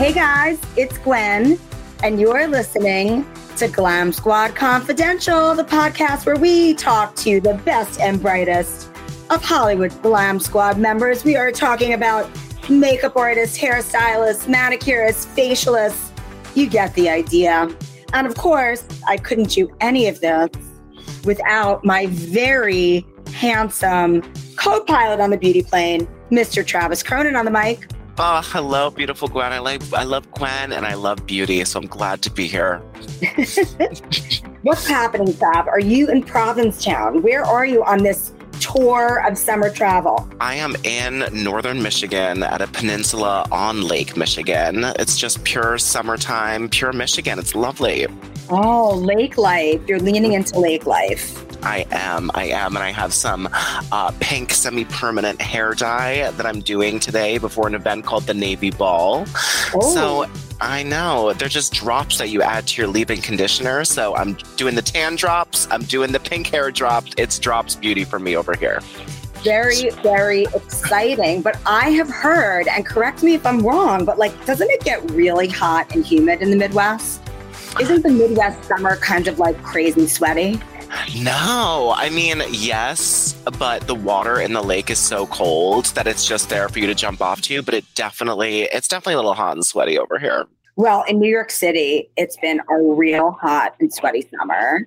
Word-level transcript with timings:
Hey 0.00 0.14
guys, 0.14 0.58
it's 0.78 0.96
Gwen, 0.96 1.58
and 2.02 2.18
you're 2.18 2.48
listening 2.48 3.26
to 3.58 3.68
Glam 3.68 4.12
Squad 4.12 4.54
Confidential, 4.54 5.54
the 5.54 5.62
podcast 5.62 6.24
where 6.24 6.36
we 6.36 6.72
talk 6.72 7.14
to 7.16 7.38
the 7.38 7.52
best 7.66 8.00
and 8.00 8.18
brightest 8.18 8.88
of 9.28 9.44
Hollywood 9.44 9.92
Glam 10.00 10.40
Squad 10.40 10.78
members. 10.78 11.22
We 11.22 11.36
are 11.36 11.52
talking 11.52 11.92
about 11.92 12.30
makeup 12.70 13.14
artists, 13.14 13.58
hairstylists, 13.58 14.46
manicurists, 14.46 15.26
facialists. 15.36 16.10
You 16.56 16.66
get 16.66 16.94
the 16.94 17.10
idea. 17.10 17.68
And 18.14 18.26
of 18.26 18.36
course, 18.36 18.86
I 19.06 19.18
couldn't 19.18 19.50
do 19.50 19.70
any 19.82 20.08
of 20.08 20.20
this 20.22 20.48
without 21.26 21.84
my 21.84 22.06
very 22.06 23.06
handsome 23.34 24.22
co 24.56 24.82
pilot 24.84 25.20
on 25.20 25.28
the 25.28 25.36
beauty 25.36 25.62
plane, 25.62 26.08
Mr. 26.30 26.64
Travis 26.64 27.02
Cronin 27.02 27.36
on 27.36 27.44
the 27.44 27.50
mic. 27.50 27.86
Oh, 28.18 28.42
hello, 28.44 28.90
beautiful 28.90 29.28
Gwen. 29.28 29.52
I 29.52 29.58
like 29.60 29.80
I 29.94 30.02
love 30.02 30.30
Gwen 30.32 30.72
and 30.72 30.84
I 30.84 30.94
love 30.94 31.24
beauty, 31.26 31.64
so 31.64 31.80
I'm 31.80 31.86
glad 31.86 32.22
to 32.22 32.30
be 32.30 32.46
here. 32.46 32.78
What's 34.62 34.86
happening, 34.86 35.28
Trav? 35.28 35.66
Are 35.66 35.80
you 35.80 36.08
in 36.08 36.22
Provincetown? 36.22 37.22
Where 37.22 37.42
are 37.42 37.64
you 37.64 37.82
on 37.82 38.02
this 38.02 38.32
tour 38.60 39.26
of 39.26 39.38
summer 39.38 39.70
travel? 39.70 40.28
I 40.38 40.56
am 40.56 40.76
in 40.84 41.24
northern 41.32 41.82
Michigan 41.82 42.42
at 42.42 42.60
a 42.60 42.66
peninsula 42.66 43.46
on 43.50 43.82
Lake 43.88 44.16
Michigan. 44.16 44.84
It's 44.98 45.16
just 45.16 45.42
pure 45.44 45.78
summertime, 45.78 46.68
pure 46.68 46.92
Michigan. 46.92 47.38
It's 47.38 47.54
lovely. 47.54 48.06
Oh, 48.50 48.94
lake 48.96 49.38
life. 49.38 49.80
You're 49.88 49.98
leaning 49.98 50.34
into 50.34 50.58
lake 50.58 50.84
life. 50.86 51.49
I 51.62 51.86
am. 51.90 52.30
I 52.34 52.46
am. 52.46 52.76
And 52.76 52.84
I 52.84 52.90
have 52.90 53.12
some 53.12 53.48
uh, 53.92 54.12
pink 54.20 54.52
semi 54.52 54.84
permanent 54.84 55.40
hair 55.40 55.74
dye 55.74 56.30
that 56.32 56.46
I'm 56.46 56.60
doing 56.60 57.00
today 57.00 57.38
before 57.38 57.66
an 57.66 57.74
event 57.74 58.04
called 58.04 58.24
the 58.24 58.34
Navy 58.34 58.70
Ball. 58.70 59.24
Oh. 59.74 59.94
So 59.94 60.26
I 60.60 60.82
know. 60.82 61.32
They're 61.32 61.48
just 61.48 61.72
drops 61.72 62.18
that 62.18 62.28
you 62.28 62.42
add 62.42 62.66
to 62.68 62.82
your 62.82 62.90
leave 62.90 63.10
in 63.10 63.20
conditioner. 63.20 63.84
So 63.84 64.14
I'm 64.16 64.34
doing 64.56 64.74
the 64.74 64.82
tan 64.82 65.16
drops, 65.16 65.66
I'm 65.70 65.82
doing 65.82 66.12
the 66.12 66.20
pink 66.20 66.48
hair 66.48 66.70
drops. 66.70 67.12
It's 67.16 67.38
drops 67.38 67.76
beauty 67.76 68.04
for 68.04 68.18
me 68.18 68.36
over 68.36 68.54
here. 68.54 68.80
Very, 69.42 69.88
very 70.02 70.42
exciting. 70.54 71.40
But 71.40 71.58
I 71.64 71.90
have 71.90 72.10
heard, 72.10 72.68
and 72.68 72.84
correct 72.84 73.22
me 73.22 73.34
if 73.34 73.46
I'm 73.46 73.60
wrong, 73.60 74.04
but 74.04 74.18
like, 74.18 74.44
doesn't 74.44 74.70
it 74.70 74.84
get 74.84 75.10
really 75.12 75.48
hot 75.48 75.94
and 75.94 76.04
humid 76.04 76.42
in 76.42 76.50
the 76.50 76.56
Midwest? 76.56 77.22
Isn't 77.80 78.02
the 78.02 78.10
Midwest 78.10 78.64
summer 78.64 78.96
kind 78.96 79.28
of 79.28 79.38
like 79.38 79.60
crazy 79.62 80.06
sweaty? 80.06 80.60
No, 81.16 81.94
I 81.96 82.10
mean, 82.10 82.42
yes, 82.50 83.34
but 83.58 83.86
the 83.86 83.94
water 83.94 84.40
in 84.40 84.52
the 84.52 84.62
lake 84.62 84.90
is 84.90 84.98
so 84.98 85.26
cold 85.26 85.86
that 85.86 86.06
it's 86.06 86.26
just 86.26 86.48
there 86.48 86.68
for 86.68 86.78
you 86.78 86.86
to 86.86 86.94
jump 86.94 87.20
off 87.20 87.40
to. 87.42 87.62
But 87.62 87.74
it 87.74 87.84
definitely, 87.94 88.62
it's 88.62 88.88
definitely 88.88 89.14
a 89.14 89.18
little 89.18 89.34
hot 89.34 89.56
and 89.56 89.64
sweaty 89.64 89.98
over 89.98 90.18
here. 90.18 90.46
Well, 90.76 91.04
in 91.08 91.18
New 91.20 91.30
York 91.30 91.50
City, 91.50 92.10
it's 92.16 92.36
been 92.38 92.60
a 92.68 92.82
real 92.82 93.32
hot 93.32 93.74
and 93.80 93.92
sweaty 93.92 94.28
summer. 94.36 94.84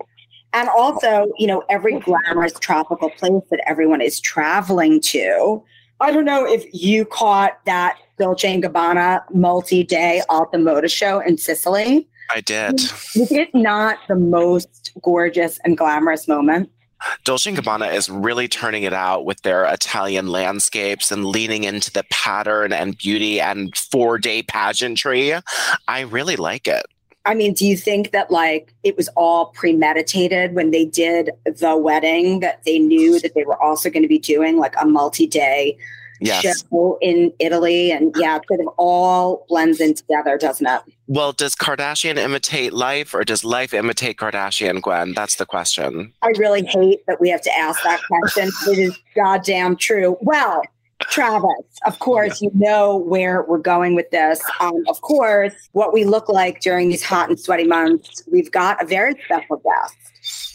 And 0.54 0.70
also, 0.70 1.32
you 1.38 1.48
know, 1.48 1.64
every 1.70 2.00
glamorous 2.00 2.54
tropical 2.60 3.10
place 3.10 3.44
that 3.50 3.62
everyone 3.68 4.02
is 4.02 4.20
traveling 4.20 5.02
to. 5.02 5.64
I 6.00 6.12
don't 6.12 6.26
know 6.26 6.46
if 6.46 6.66
you 6.74 7.06
caught 7.06 7.60
that 7.66 7.98
Dolce 8.20 8.62
& 8.62 8.62
Gabbana 8.62 9.22
multi-day 9.34 10.22
Alta 10.30 10.58
Moda 10.58 10.92
show 10.92 11.20
in 11.20 11.38
Sicily. 11.38 12.08
I 12.32 12.42
did. 12.42 12.74
Was 13.16 13.32
it 13.32 13.54
not 13.54 13.98
the 14.08 14.16
most 14.16 14.92
gorgeous 15.02 15.60
and 15.64 15.78
glamorous 15.78 16.28
moment? 16.28 16.70
Dolce 17.26 17.52
& 17.52 17.54
Gabbana 17.54 17.94
is 17.94 18.10
really 18.10 18.48
turning 18.48 18.84
it 18.84 18.94
out 18.94 19.26
with 19.26 19.42
their 19.42 19.66
Italian 19.66 20.28
landscapes 20.28 21.12
and 21.12 21.26
leaning 21.26 21.66
into 21.66 21.92
the 21.92 22.06
pattern 22.10 22.72
and 22.72 22.98
beauty 22.98 23.42
and 23.42 23.76
four 23.76 24.18
day 24.18 24.42
pageantry. 24.44 25.34
I 25.88 26.02
really 26.02 26.38
like 26.38 26.68
it. 26.68 26.86
I 27.26 27.36
mean, 27.36 27.54
do 27.54 27.66
you 27.66 27.78
think 27.78 28.12
that 28.12 28.32
like 28.32 28.74
it 28.84 28.98
was 28.98 29.08
all 29.16 29.48
premeditated 29.48 30.56
when 30.56 30.72
they 30.72 30.86
did 30.86 31.32
the 31.46 31.76
wedding 31.78 32.42
that 32.42 32.64
they 32.66 32.80
knew 32.80 33.20
that 33.20 33.34
they 33.34 33.44
were 33.44 33.62
also 33.62 33.90
going 33.90 34.04
to 34.04 34.10
be 34.10 34.20
doing 34.20 34.58
like 34.58 34.76
a 34.80 34.86
multi-day 34.86 35.78
Yes. 36.20 36.64
show 36.70 36.98
in 37.02 37.34
Italy? 37.40 37.92
And 37.92 38.16
yeah, 38.18 38.38
it 38.38 38.44
sort 38.48 38.62
of 38.62 38.68
all 38.78 39.46
blends 39.50 39.82
in 39.82 39.94
together, 39.94 40.38
doesn't 40.38 40.66
it? 40.66 40.82
Well, 41.08 41.34
does 41.34 41.56
Kardashian 41.56 42.18
imitate 42.18 42.72
life 42.74 43.14
or 43.14 43.24
does 43.24 43.44
life 43.44 43.74
imitate 43.74 44.18
Kardashian, 44.18 44.82
Gwen? 44.82 45.14
That's 45.14 45.36
the 45.36 45.46
question. 45.46 46.14
I 46.22 46.32
really 46.38 46.66
hate 46.66 47.06
that 47.08 47.20
we 47.20 47.30
have 47.30 47.42
to 47.42 47.58
ask 47.58 47.84
that 47.84 48.00
question. 48.08 48.50
it 48.68 48.80
is 48.80 48.98
goddamn 49.16 49.76
true. 49.76 50.18
Well, 50.22 50.62
Travis, 51.02 51.50
of 51.86 52.00
course, 52.00 52.42
you 52.42 52.50
know 52.54 52.96
where 52.96 53.44
we're 53.44 53.58
going 53.58 53.96
with 53.96 54.10
this. 54.12 54.42
Um, 54.62 54.84
of 54.88 55.02
course, 55.02 55.54
what 55.74 55.94
we 55.94 56.06
look 56.06 56.30
like 56.30 56.62
during 56.62 56.88
these 56.88 57.04
hot 57.04 57.28
and 57.30 57.38
sweaty 57.40 57.66
months, 57.66 58.24
we've 58.32 58.52
got 58.52 58.82
a 58.82 58.86
very 58.86 59.14
special 59.26 59.58
guest. 59.58 59.96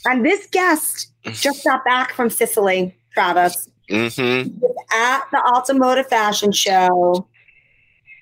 And 0.07 0.25
this 0.25 0.47
guest 0.47 1.13
just 1.33 1.63
got 1.65 1.85
back 1.85 2.13
from 2.15 2.31
Sicily, 2.31 2.97
Travis, 3.13 3.69
Mm-hmm. 3.91 4.55
at 4.93 5.23
the 5.33 5.43
Alta 5.47 5.73
Moda 5.73 6.07
Fashion 6.07 6.53
Show 6.53 7.27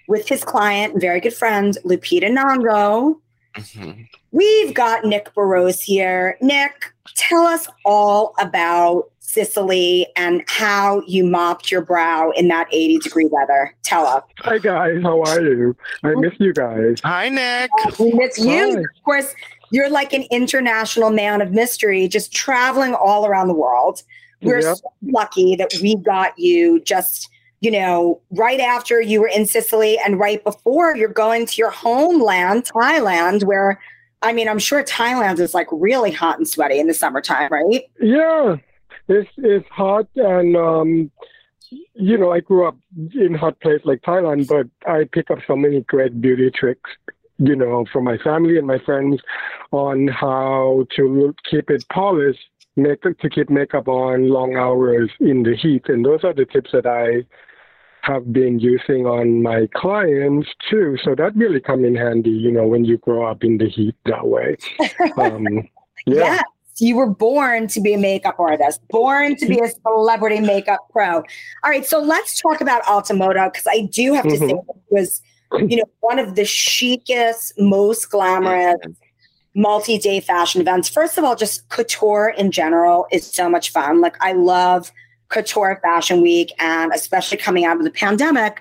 with 0.09 0.29
his 0.29 0.45
client 0.45 0.93
and 0.95 1.01
very 1.01 1.21
good 1.21 1.35
friend, 1.35 1.77
Lupita 1.85 2.31
Nyong'o. 2.31 3.17
hmm 3.75 3.91
We've 4.33 4.75
got 4.75 5.05
Nick 5.05 5.33
Barose 5.35 5.81
here. 5.81 6.37
Nick, 6.43 6.93
tell 7.17 7.47
us 7.47 7.69
all 7.87 8.35
about 8.39 9.05
Sicily 9.21 10.07
and 10.17 10.43
how 10.47 11.03
you 11.07 11.25
mopped 11.25 11.71
your 11.71 11.81
brow 11.81 12.31
in 12.33 12.49
that 12.49 12.69
80 12.71 12.99
degree 12.99 13.27
weather. 13.31 13.75
Tell 13.83 14.07
us. 14.07 14.23
Hi 14.41 14.59
guys, 14.59 15.03
how 15.03 15.23
are 15.23 15.41
you? 15.41 15.75
I 16.05 16.15
miss 16.17 16.35
you 16.39 16.53
guys. 16.53 17.01
Hi, 17.03 17.29
Nick. 17.29 17.71
We 17.99 18.13
miss 18.13 18.39
you. 18.39 18.51
Hi. 18.51 18.79
Of 18.81 19.03
course, 19.05 19.35
you're 19.73 19.91
like 19.91 20.13
an 20.13 20.25
international 20.31 21.11
man 21.11 21.41
of 21.41 21.51
mystery, 21.53 22.07
just 22.09 22.33
traveling 22.33 22.95
all 22.95 23.27
around 23.27 23.49
the 23.49 23.55
world. 23.55 24.03
We're 24.43 24.61
Yep. 24.61 24.77
so 24.77 24.93
lucky 25.03 25.57
that 25.57 25.73
we 25.83 25.97
got 25.97 26.39
you 26.39 26.81
just, 26.81 27.29
you 27.61 27.71
know, 27.71 28.21
right 28.31 28.61
after 28.61 29.01
you 29.01 29.21
were 29.21 29.29
in 29.29 29.47
Sicily 29.47 29.99
and 30.05 30.19
right 30.19 30.43
before 30.45 30.95
you're 30.97 31.09
going 31.09 31.47
to 31.47 31.57
your 31.57 31.71
homeland, 31.71 32.65
Thailand, 32.65 33.45
where 33.45 33.81
I 34.23 34.33
mean, 34.33 34.49
I'm 34.49 34.59
sure 34.59 34.83
Thailand 34.83 35.39
is 35.39 35.55
like 35.55 35.69
really 35.71 36.11
hot 36.11 36.39
and 36.39 36.49
sweaty 36.49 36.79
in 36.79 36.87
the 36.87 36.95
summertime, 36.95 37.51
right? 37.51 37.83
Yeah, 38.01 38.57
it's 39.09 39.31
it's 39.37 39.69
hot 39.69 40.09
and 40.17 40.57
um, 40.57 41.11
you 41.95 42.19
know 42.19 42.33
I 42.33 42.41
grew 42.41 42.67
up 42.67 42.77
in 43.15 43.35
hot 43.35 43.61
place 43.61 43.81
like 43.85 44.03
Thailand, 44.03 44.49
but 44.49 44.67
I 44.91 45.05
pick 45.05 45.31
up 45.31 45.39
so 45.47 45.57
many 45.57 45.83
great 45.83 46.21
beauty 46.21 46.51
tricks, 46.51 46.91
you 47.39 47.57
know, 47.57 47.85
from 47.93 48.05
my 48.05 48.19
family 48.19 48.59
and 48.59 48.67
my 48.67 48.79
friends 48.79 49.21
on 49.71 50.09
how 50.09 50.87
to 50.97 51.35
keep 51.49 51.71
it 51.71 51.85
polished, 51.93 52.49
make 52.77 53.03
to 53.03 53.31
keep 53.31 53.51
makeup 53.51 53.89
on 53.89 54.29
long 54.29 54.57
hours 54.57 55.11
in 55.21 55.43
the 55.43 55.57
heat, 55.57 55.89
and 55.89 56.05
those 56.05 56.25
are 56.25 56.35
the 56.35 56.45
tips 56.45 56.71
that 56.73 56.87
I 56.87 57.27
have 58.03 58.33
been 58.33 58.61
using 58.61 59.07
on 59.07 59.43
my 59.43 59.69
clients 59.75 60.49
too. 60.71 60.97
So 61.03 61.15
that 61.17 61.35
really 61.35 61.61
come 61.61 61.85
in 61.85 61.97
handy, 61.97 62.31
you 62.31 62.53
know, 62.53 62.67
when 62.67 62.85
you 62.85 62.99
grow 62.99 63.27
up 63.29 63.43
in 63.43 63.59
the 63.59 63.69
heat 63.69 63.97
that 64.05 64.27
way. 64.27 64.57
Um, 65.19 65.69
yeah. 66.05 66.35
Yes, 66.37 66.45
you 66.79 66.95
were 66.95 67.09
born 67.09 67.69
to 67.69 67.81
be 67.81 67.95
a 67.95 67.99
makeup 67.99 68.39
artist, 68.39 68.87
born 68.91 69.35
to 69.37 69.47
be 69.47 69.59
a 69.59 69.69
celebrity 69.83 70.41
makeup 70.41 70.87
pro. 70.91 71.17
All 71.17 71.25
right, 71.65 71.87
so 71.87 71.99
let's 72.01 72.41
talk 72.41 72.61
about 72.61 72.87
Alta 72.87 73.15
Moda 73.15 73.51
because 73.51 73.67
I 73.67 73.89
do 73.91 74.13
have 74.13 74.25
to 74.25 74.37
say 74.37 74.45
Mhm. 74.45 74.69
it 74.69 74.77
was, 74.91 75.23
you 75.69 75.79
know, 75.79 75.85
one 76.01 76.19
of 76.19 76.35
the 76.35 76.45
chicest, 76.45 77.59
most 77.59 78.11
glamorous 78.11 78.77
multi-day 79.57 80.21
fashion 80.21 80.61
events. 80.61 80.87
First 80.87 81.17
of 81.17 81.25
all, 81.25 81.35
just 81.35 81.67
couture 81.71 82.29
in 82.37 82.51
general 82.53 83.07
is 83.11 83.27
so 83.27 83.49
much 83.49 83.71
fun. 83.71 84.03
Like 84.03 84.15
I 84.21 84.33
love 84.33 84.93
couture 85.31 85.81
fashion 85.83 86.21
week 86.21 86.53
and 86.59 86.93
especially 86.93 87.39
coming 87.39 87.65
out 87.65 87.79
of 87.79 87.85
the 87.85 87.91
pandemic, 87.91 88.61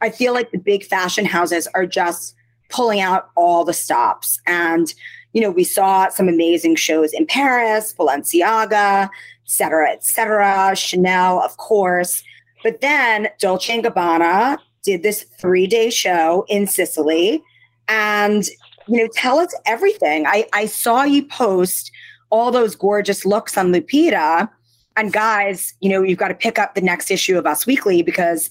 I 0.00 0.10
feel 0.10 0.32
like 0.32 0.52
the 0.52 0.58
big 0.58 0.84
fashion 0.84 1.24
houses 1.24 1.66
are 1.74 1.84
just 1.84 2.36
pulling 2.70 3.00
out 3.00 3.30
all 3.34 3.64
the 3.64 3.72
stops. 3.72 4.40
And, 4.46 4.94
you 5.32 5.42
know, 5.42 5.50
we 5.50 5.64
saw 5.64 6.08
some 6.10 6.28
amazing 6.28 6.76
shows 6.76 7.12
in 7.12 7.26
Paris, 7.26 7.92
Balenciaga, 7.98 9.04
et 9.04 9.10
cetera, 9.46 9.90
et 9.90 10.04
cetera, 10.04 10.76
Chanel, 10.76 11.42
of 11.42 11.56
course. 11.56 12.22
But 12.62 12.80
then 12.80 13.28
Dolce 13.40 13.74
and 13.74 13.84
Gabbana 13.84 14.58
did 14.84 15.02
this 15.02 15.24
three 15.40 15.66
day 15.66 15.90
show 15.90 16.46
in 16.48 16.68
Sicily. 16.68 17.42
And, 17.88 18.48
you 18.86 18.98
know, 18.98 19.08
tell 19.12 19.38
us 19.38 19.54
everything. 19.66 20.26
I, 20.26 20.46
I 20.52 20.66
saw 20.66 21.02
you 21.02 21.24
post 21.24 21.90
all 22.30 22.50
those 22.50 22.74
gorgeous 22.74 23.24
looks 23.24 23.56
on 23.56 23.72
Lupita. 23.72 24.48
And 24.96 25.12
guys, 25.12 25.74
you 25.80 25.90
know, 25.90 26.02
you've 26.02 26.18
got 26.18 26.28
to 26.28 26.34
pick 26.34 26.58
up 26.58 26.74
the 26.74 26.80
next 26.80 27.10
issue 27.10 27.38
of 27.38 27.46
Us 27.46 27.66
Weekly 27.66 28.02
because 28.02 28.48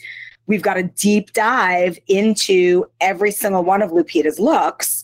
we've 0.47 0.61
got 0.61 0.77
a 0.77 0.83
deep 0.83 1.33
dive 1.33 1.97
into 2.07 2.85
every 3.01 3.31
single 3.31 3.63
one 3.63 3.81
of 3.81 3.91
Lupita's 3.91 4.39
looks. 4.39 5.03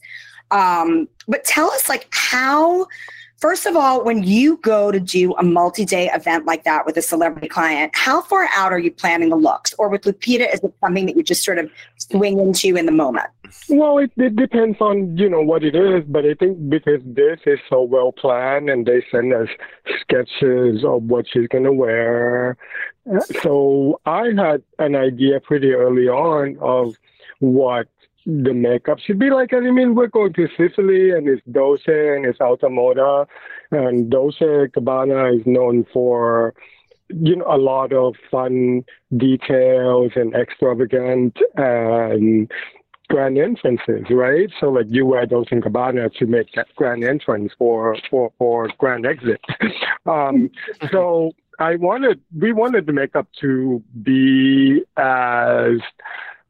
Um, 0.52 1.08
but 1.28 1.44
tell 1.44 1.72
us, 1.72 1.90
like, 1.90 2.08
how, 2.12 2.86
first 3.42 3.66
of 3.66 3.76
all, 3.76 4.04
when 4.06 4.24
you 4.24 4.58
go 4.58 4.92
to 4.92 5.00
do 5.00 5.34
a 5.34 5.44
multi 5.44 5.84
day 5.84 6.10
event 6.14 6.46
like 6.46 6.64
that 6.64 6.86
with 6.86 6.96
a 6.96 7.02
celebrity 7.02 7.50
client, 7.50 7.94
how 7.96 8.22
far 8.22 8.48
out 8.56 8.72
are 8.72 8.80
you 8.80 8.92
planning 8.92 9.30
the 9.30 9.36
looks? 9.36 9.74
Or 9.78 9.90
with 9.90 10.04
Lupita, 10.04 10.54
is 10.54 10.62
it 10.64 10.74
something 10.80 11.08
that 11.08 11.18
you 11.18 11.24
just 11.24 11.44
sort 11.44 11.58
of 11.58 11.70
swing 11.98 12.40
into 12.40 12.78
in 12.78 12.86
the 12.86 12.92
moment? 12.92 13.28
Well, 13.68 13.98
it, 13.98 14.12
it 14.16 14.38
depends 14.38 14.80
on 14.80 15.18
you 15.18 15.30
know 15.30 15.42
what 15.42 15.64
it 15.64 15.76
is, 15.76 16.06
but 16.08 16.26
I 16.26 16.36
think 16.36 16.70
because 16.70 17.02
this 17.04 17.40
is 17.46 17.60
so 17.70 17.82
well 17.82 18.14
planned 18.14 18.70
and 18.70 18.86
they 18.86 19.04
send 19.12 19.34
us 19.34 19.50
sketches 20.00 20.86
of 20.86 21.04
what 21.04 21.26
she's 21.30 21.48
gonna 21.50 21.74
wear, 21.74 22.56
uh, 23.14 23.20
so 23.42 24.00
I 24.06 24.28
had 24.38 24.64
an 24.80 24.96
idea 24.96 25.42
pretty 25.42 25.72
early 25.74 26.08
on 26.08 26.58
of 26.62 26.96
what 27.40 27.88
the 28.26 28.54
makeup 28.54 29.00
should 29.00 29.20
be 29.20 29.30
like. 29.30 29.54
I 29.54 29.60
mean, 29.60 29.96
we're 29.96 30.08
going 30.08 30.34
to 30.34 30.48
Sicily, 30.58 31.12
and 31.12 31.28
it's 31.28 31.42
Dolce 31.52 32.16
and 32.16 32.26
it's 32.26 32.40
Alta 32.40 32.68
Moda, 32.68 33.28
and 33.72 34.10
Dolce 34.10 34.68
Gabbana 34.68 35.40
is 35.40 35.46
known 35.46 35.86
for 35.94 36.54
you 37.10 37.36
know 37.36 37.46
a 37.48 37.58
lot 37.58 37.94
of 37.94 38.16
fun 38.30 38.84
details 39.18 40.12
and 40.16 40.34
extravagant 40.34 41.38
and 41.56 42.52
grand 43.10 43.38
entrances, 43.38 44.06
right? 44.10 44.50
So 44.60 44.68
like 44.68 44.86
you 44.90 45.06
wear 45.06 45.26
Dolce 45.26 45.50
and 45.52 45.64
Gabbana 45.64 46.14
to 46.16 46.26
make 46.26 46.54
that 46.56 46.68
grand 46.76 47.04
entrance 47.04 47.52
for 47.58 47.98
for 48.10 48.32
for 48.38 48.70
grand 48.78 49.06
exit. 49.06 49.42
um, 50.06 50.50
so 50.92 51.32
I 51.60 51.76
wanted 51.76 52.22
we 52.40 52.54
wanted 52.54 52.86
the 52.86 52.94
makeup 52.94 53.28
to 53.42 53.84
be 54.02 54.84
as 54.98 55.80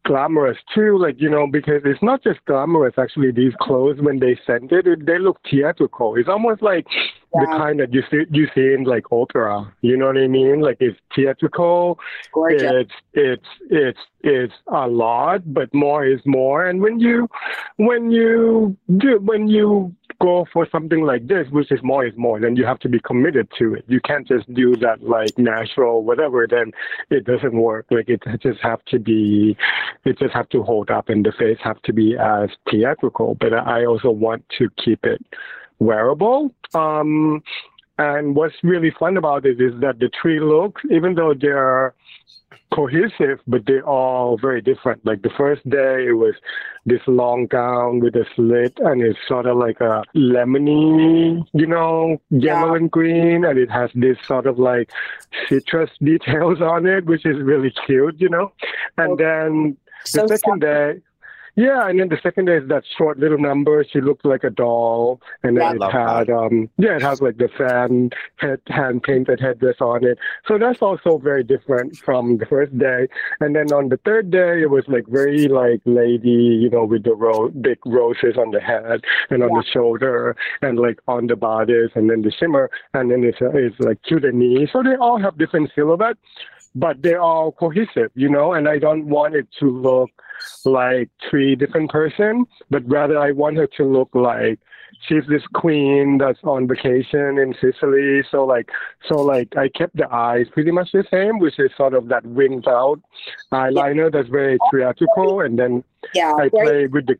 glamorous 0.05 0.57
too, 0.73 0.97
like 0.97 1.19
you 1.19 1.29
know, 1.29 1.47
because 1.47 1.81
it's 1.85 2.01
not 2.01 2.23
just 2.23 2.43
glamorous. 2.45 2.93
Actually, 2.97 3.31
these 3.31 3.53
clothes 3.61 3.97
when 4.01 4.19
they 4.19 4.39
send 4.45 4.71
it, 4.71 4.87
it 4.87 5.05
they 5.05 5.19
look 5.19 5.39
theatrical. 5.49 6.15
It's 6.15 6.29
almost 6.29 6.61
like 6.61 6.85
the 7.33 7.45
kind 7.51 7.79
that 7.79 7.93
you 7.93 8.03
see 8.11 8.25
you 8.31 8.47
see 8.53 8.73
in 8.73 8.83
like 8.83 9.11
opera. 9.11 9.71
You 9.81 9.97
know 9.97 10.07
what 10.07 10.17
I 10.17 10.27
mean? 10.27 10.61
Like 10.61 10.77
it's 10.79 10.99
theatrical. 11.15 11.99
Gorgeous. 12.33 12.61
It's 12.63 12.91
it's 13.13 13.47
it's 13.69 13.99
it's 14.21 14.53
a 14.67 14.87
lot, 14.87 15.41
but 15.53 15.73
more 15.73 16.05
is 16.05 16.19
more. 16.25 16.65
And 16.65 16.81
when 16.81 16.99
you 16.99 17.29
when 17.77 18.11
you 18.11 18.75
do 18.97 19.19
when 19.19 19.47
you 19.47 19.95
go 20.19 20.45
for 20.53 20.67
something 20.71 21.03
like 21.03 21.27
this, 21.27 21.47
which 21.51 21.71
is 21.71 21.79
more 21.81 22.05
is 22.05 22.13
more, 22.15 22.39
then 22.39 22.55
you 22.55 22.65
have 22.65 22.79
to 22.79 22.89
be 22.89 22.99
committed 22.99 23.47
to 23.57 23.73
it. 23.73 23.85
You 23.87 23.99
can't 24.01 24.27
just 24.27 24.51
do 24.53 24.75
that 24.77 25.01
like 25.01 25.37
natural 25.37 26.03
whatever. 26.03 26.47
Then 26.47 26.71
it 27.09 27.25
doesn't 27.25 27.53
work. 27.53 27.87
Like 27.89 28.09
it 28.09 28.21
just 28.41 28.59
have 28.61 28.83
to 28.85 28.99
be, 28.99 29.57
it 30.05 30.19
just 30.19 30.33
have 30.33 30.49
to 30.49 30.63
hold 30.63 30.89
up, 30.89 31.09
and 31.09 31.25
the 31.25 31.31
face 31.31 31.57
have 31.63 31.81
to 31.83 31.93
be 31.93 32.17
as 32.17 32.49
theatrical. 32.69 33.35
But 33.39 33.53
I 33.53 33.85
also 33.85 34.11
want 34.11 34.43
to 34.57 34.69
keep 34.83 35.05
it 35.05 35.23
wearable. 35.79 36.53
Um, 36.73 37.41
and 37.97 38.35
what's 38.35 38.55
really 38.63 38.91
fun 38.91 39.17
about 39.17 39.45
it 39.45 39.59
is 39.61 39.73
that 39.81 39.99
the 39.99 40.09
three 40.21 40.39
looks, 40.39 40.81
even 40.89 41.15
though 41.15 41.33
they're 41.33 41.93
cohesive, 42.73 43.39
but 43.47 43.65
they're 43.65 43.85
all 43.85 44.37
very 44.37 44.61
different. 44.61 45.05
Like 45.05 45.21
the 45.23 45.29
first 45.37 45.67
day, 45.69 46.07
it 46.07 46.13
was 46.13 46.35
this 46.85 47.01
long 47.05 47.47
gown 47.47 47.99
with 47.99 48.15
a 48.15 48.25
slit, 48.35 48.77
and 48.79 49.01
it's 49.01 49.19
sort 49.27 49.45
of 49.45 49.57
like 49.57 49.81
a 49.81 50.03
lemony, 50.15 51.43
you 51.53 51.67
know, 51.67 52.21
yellow 52.29 52.71
Yeah. 52.71 52.77
and 52.77 52.89
green, 52.89 53.43
and 53.45 53.59
it 53.59 53.69
has 53.69 53.89
this 53.93 54.17
sort 54.25 54.47
of 54.47 54.57
like 54.57 54.89
citrus 55.49 55.91
details 56.01 56.61
on 56.61 56.85
it, 56.87 57.05
which 57.05 57.25
is 57.25 57.37
really 57.41 57.71
cute, 57.85 58.19
you 58.19 58.29
know. 58.29 58.53
And 58.97 59.17
then 59.17 59.77
so 60.05 60.25
the 60.25 60.37
second 60.37 60.61
day. 60.61 61.01
Yeah, 61.55 61.87
and 61.89 61.99
then 61.99 62.07
the 62.09 62.17
second 62.23 62.45
day 62.45 62.57
is 62.57 62.67
that 62.69 62.83
short 62.97 63.19
little 63.19 63.37
number. 63.37 63.83
She 63.91 63.99
looked 63.99 64.25
like 64.25 64.43
a 64.43 64.49
doll, 64.49 65.19
and 65.43 65.57
Yeah. 65.57 65.73
then 65.73 65.81
it 65.81 65.91
had 65.91 66.29
um 66.29 66.69
yeah, 66.77 66.95
it 66.95 67.01
has 67.01 67.21
like 67.21 67.37
the 67.37 67.49
fan 67.57 68.11
head 68.37 68.61
hand 68.67 69.03
painted 69.03 69.39
headdress 69.41 69.75
on 69.81 70.05
it. 70.05 70.17
So 70.47 70.57
that's 70.57 70.81
also 70.81 71.17
very 71.17 71.43
different 71.43 71.97
from 72.05 72.37
the 72.37 72.45
first 72.45 72.77
day. 72.77 73.07
And 73.41 73.55
then 73.55 73.73
on 73.73 73.89
the 73.89 73.97
third 74.05 74.31
day, 74.31 74.61
it 74.61 74.69
was 74.69 74.85
like 74.87 75.05
very 75.07 75.47
like 75.47 75.81
lady, 75.85 76.29
you 76.63 76.69
know, 76.69 76.85
with 76.85 77.03
the 77.03 77.15
ro- 77.15 77.49
big 77.49 77.79
roses 77.85 78.37
on 78.37 78.51
the 78.51 78.61
head 78.61 79.03
and 79.29 79.43
on 79.43 79.49
the 79.49 79.63
shoulder, 79.73 80.35
and 80.61 80.79
like 80.79 80.99
on 81.07 81.27
the 81.27 81.35
bodice, 81.35 81.91
and 81.95 82.09
then 82.09 82.21
the 82.21 82.31
shimmer, 82.31 82.69
and 82.93 83.11
then 83.11 83.23
it's 83.23 83.39
it's 83.41 83.79
like 83.79 84.01
to 84.03 84.19
the 84.19 84.31
knee. 84.31 84.67
So 84.71 84.81
they 84.83 84.95
all 84.95 85.19
have 85.19 85.37
different 85.37 85.71
silhouette, 85.75 86.17
but 86.75 87.01
they're 87.01 87.21
all 87.21 87.51
cohesive, 87.51 88.11
you 88.15 88.29
know. 88.29 88.53
And 88.53 88.67
I 88.67 88.79
don't 88.79 89.07
want 89.07 89.35
it 89.35 89.47
to 89.59 89.69
look 89.69 90.09
like 90.65 91.09
three 91.29 91.55
different 91.55 91.91
person, 91.91 92.45
but 92.69 92.83
rather 92.89 93.19
I 93.19 93.31
want 93.31 93.57
her 93.57 93.67
to 93.77 93.83
look 93.83 94.09
like 94.13 94.59
she's 95.07 95.23
this 95.27 95.43
queen 95.53 96.17
that's 96.17 96.39
on 96.43 96.67
vacation 96.67 97.37
in 97.37 97.55
Sicily. 97.59 98.23
So 98.29 98.45
like, 98.45 98.69
so 99.07 99.15
like 99.15 99.55
I 99.57 99.69
kept 99.69 99.95
the 99.95 100.11
eyes 100.13 100.47
pretty 100.51 100.71
much 100.71 100.91
the 100.91 101.03
same, 101.11 101.39
which 101.39 101.59
is 101.59 101.71
sort 101.75 101.93
of 101.93 102.07
that 102.09 102.25
winged 102.25 102.67
out 102.67 102.99
eyeliner 103.51 104.11
that's 104.11 104.29
very 104.29 104.57
theatrical, 104.71 105.41
and 105.41 105.57
then 105.57 105.83
yeah, 106.13 106.33
I 106.33 106.49
play 106.49 106.87
with 106.87 107.07
the 107.07 107.17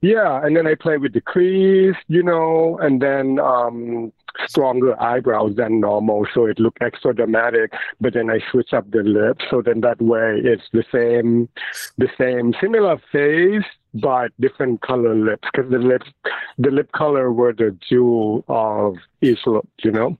yeah, 0.00 0.44
and 0.44 0.56
then 0.56 0.66
I 0.66 0.74
play 0.74 0.96
with 0.96 1.12
the 1.12 1.20
crease, 1.20 1.96
you 2.08 2.22
know, 2.22 2.78
and 2.78 3.00
then 3.02 3.38
um 3.38 4.12
stronger 4.46 5.00
eyebrows 5.02 5.56
than 5.56 5.80
normal, 5.80 6.26
so 6.32 6.46
it 6.46 6.58
looked 6.58 6.80
extra 6.82 7.14
dramatic. 7.14 7.72
But 8.00 8.14
then 8.14 8.30
I 8.30 8.40
switch 8.50 8.72
up 8.72 8.90
the 8.90 9.02
lips, 9.02 9.44
so 9.50 9.60
then 9.60 9.80
that 9.80 10.00
way 10.00 10.40
it's 10.42 10.68
the 10.72 10.84
same, 10.92 11.48
the 11.98 12.08
same 12.16 12.54
similar 12.60 13.00
face, 13.10 13.64
but 13.94 14.30
different 14.40 14.82
color 14.82 15.14
lips, 15.14 15.48
because 15.52 15.70
the 15.70 15.78
lips, 15.78 16.06
the 16.58 16.70
lip 16.70 16.92
color 16.92 17.32
were 17.32 17.52
the 17.52 17.76
jewel 17.86 18.44
of 18.48 18.96
each 19.20 19.46
look, 19.46 19.66
you 19.82 19.90
know. 19.90 20.16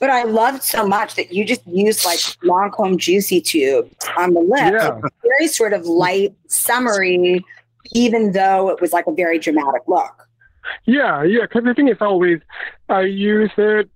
But 0.00 0.10
I 0.10 0.24
loved 0.24 0.64
so 0.64 0.84
much 0.86 1.14
that 1.14 1.32
you 1.32 1.44
just 1.44 1.64
used 1.66 2.04
like 2.04 2.18
Lancome 2.42 2.96
Juicy 2.96 3.40
Tube 3.40 3.88
on 4.16 4.34
the 4.34 4.40
lip. 4.40 4.72
Yeah. 4.72 5.00
Very 5.22 5.46
sort 5.46 5.72
of 5.72 5.86
light, 5.86 6.34
summery, 6.48 7.44
even 7.92 8.32
though 8.32 8.68
it 8.70 8.80
was 8.80 8.92
like 8.92 9.06
a 9.06 9.12
very 9.12 9.38
dramatic 9.38 9.82
look. 9.86 10.26
Yeah, 10.84 11.22
yeah, 11.22 11.42
because 11.42 11.64
the 11.64 11.74
thing 11.74 11.88
is 11.88 11.96
always, 12.00 12.40
I 12.88 13.02
use 13.02 13.50
it, 13.56 13.88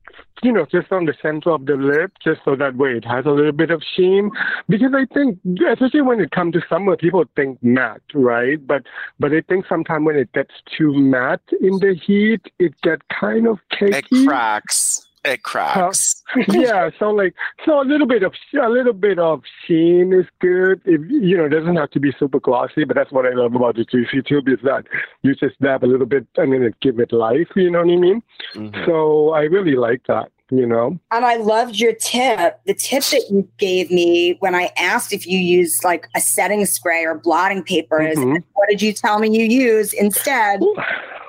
you 0.43 0.50
know, 0.50 0.67
just 0.71 0.91
on 0.91 1.05
the 1.05 1.14
center 1.21 1.50
of 1.50 1.67
the 1.67 1.75
lip, 1.76 2.12
just 2.23 2.41
so 2.45 2.57
that 2.57 2.76
way 2.76 2.97
it 2.97 3.05
has 3.05 3.26
a 3.26 3.31
little 3.31 3.53
bit 3.53 3.71
of 3.71 3.83
sheen. 3.95 4.31
Because 4.69 4.93
I 4.95 5.05
think, 5.14 5.38
especially 5.71 6.00
when 6.03 6.21
it 6.21 6.31
comes 6.31 6.55
to 6.55 6.62
summer, 6.69 6.97
people 6.97 7.25
think 7.37 7.62
matte, 7.62 8.00
right? 8.14 8.64
But 8.67 8.85
but 9.21 9.33
I 9.33 9.43
think 9.43 9.67
sometimes 9.69 10.07
when 10.07 10.17
it 10.17 10.33
gets 10.33 10.55
too 10.76 10.93
matte 10.95 11.43
in 11.61 11.79
the 11.79 11.95
heat, 11.95 12.41
it 12.59 12.81
gets 12.83 13.03
kind 13.12 13.47
of 13.47 13.59
It 13.81 14.07
cakey. 14.11 14.26
cracks. 14.26 15.04
It 15.25 15.43
cracks. 15.43 16.23
yeah, 16.49 16.90
so 16.99 17.11
like 17.11 17.35
so 17.64 17.81
a 17.81 17.85
little 17.85 18.07
bit 18.07 18.23
of 18.23 18.35
a 18.61 18.69
little 18.69 18.93
bit 18.93 19.19
of 19.19 19.43
sheen 19.66 20.12
is 20.12 20.26
good. 20.40 20.83
If 20.85 21.00
you 21.11 21.37
know, 21.38 21.47
it 21.47 21.49
doesn't 21.49 21.76
have 21.76 21.90
to 21.93 22.00
be 22.00 22.12
super 22.19 22.40
glossy, 22.40 22.85
but 22.85 22.95
that's 22.95 23.11
what 23.11 23.25
I 23.25 23.31
love 23.31 23.54
about 23.54 23.76
the 23.76 23.85
juicy 23.85 24.23
tube 24.23 24.49
is 24.49 24.59
that 24.64 24.85
you 25.23 25.35
just 25.35 25.59
dab 25.61 25.83
a 25.83 25.87
little 25.87 26.07
bit 26.07 26.26
and 26.37 26.52
then 26.52 26.62
it 26.62 26.78
give 26.81 27.00
it 27.00 27.12
life. 27.12 27.49
You 27.57 27.71
know 27.71 27.78
what 27.78 27.90
I 27.90 27.97
mean? 27.97 28.23
Mhm. 28.54 28.85
So 28.87 29.31
I 29.31 29.43
really 29.43 29.76
like 29.76 30.02
that. 30.09 30.28
you 30.50 30.66
know. 30.66 30.99
And 31.11 31.25
I 31.25 31.37
loved 31.37 31.81
your 31.81 31.95
tip, 31.95 32.61
the 32.66 32.75
tip 32.75 33.02
that 33.04 33.25
you 33.31 33.49
gave 33.57 33.90
me 33.90 34.37
when 34.40 34.54
I 34.54 34.71
asked 34.76 35.14
if 35.14 35.26
you 35.26 35.38
use 35.38 35.83
like 35.83 36.07
a 36.14 36.21
setting 36.21 36.64
spray 36.66 37.02
or 37.07 37.14
blotting 37.14 37.62
papers. 37.62 38.19
Mhm. 38.19 38.43
What 38.52 38.69
did 38.69 38.83
you 38.83 38.93
tell 38.93 39.19
me 39.19 39.31
you 39.37 39.47
use 39.47 39.95
instead? 39.95 40.61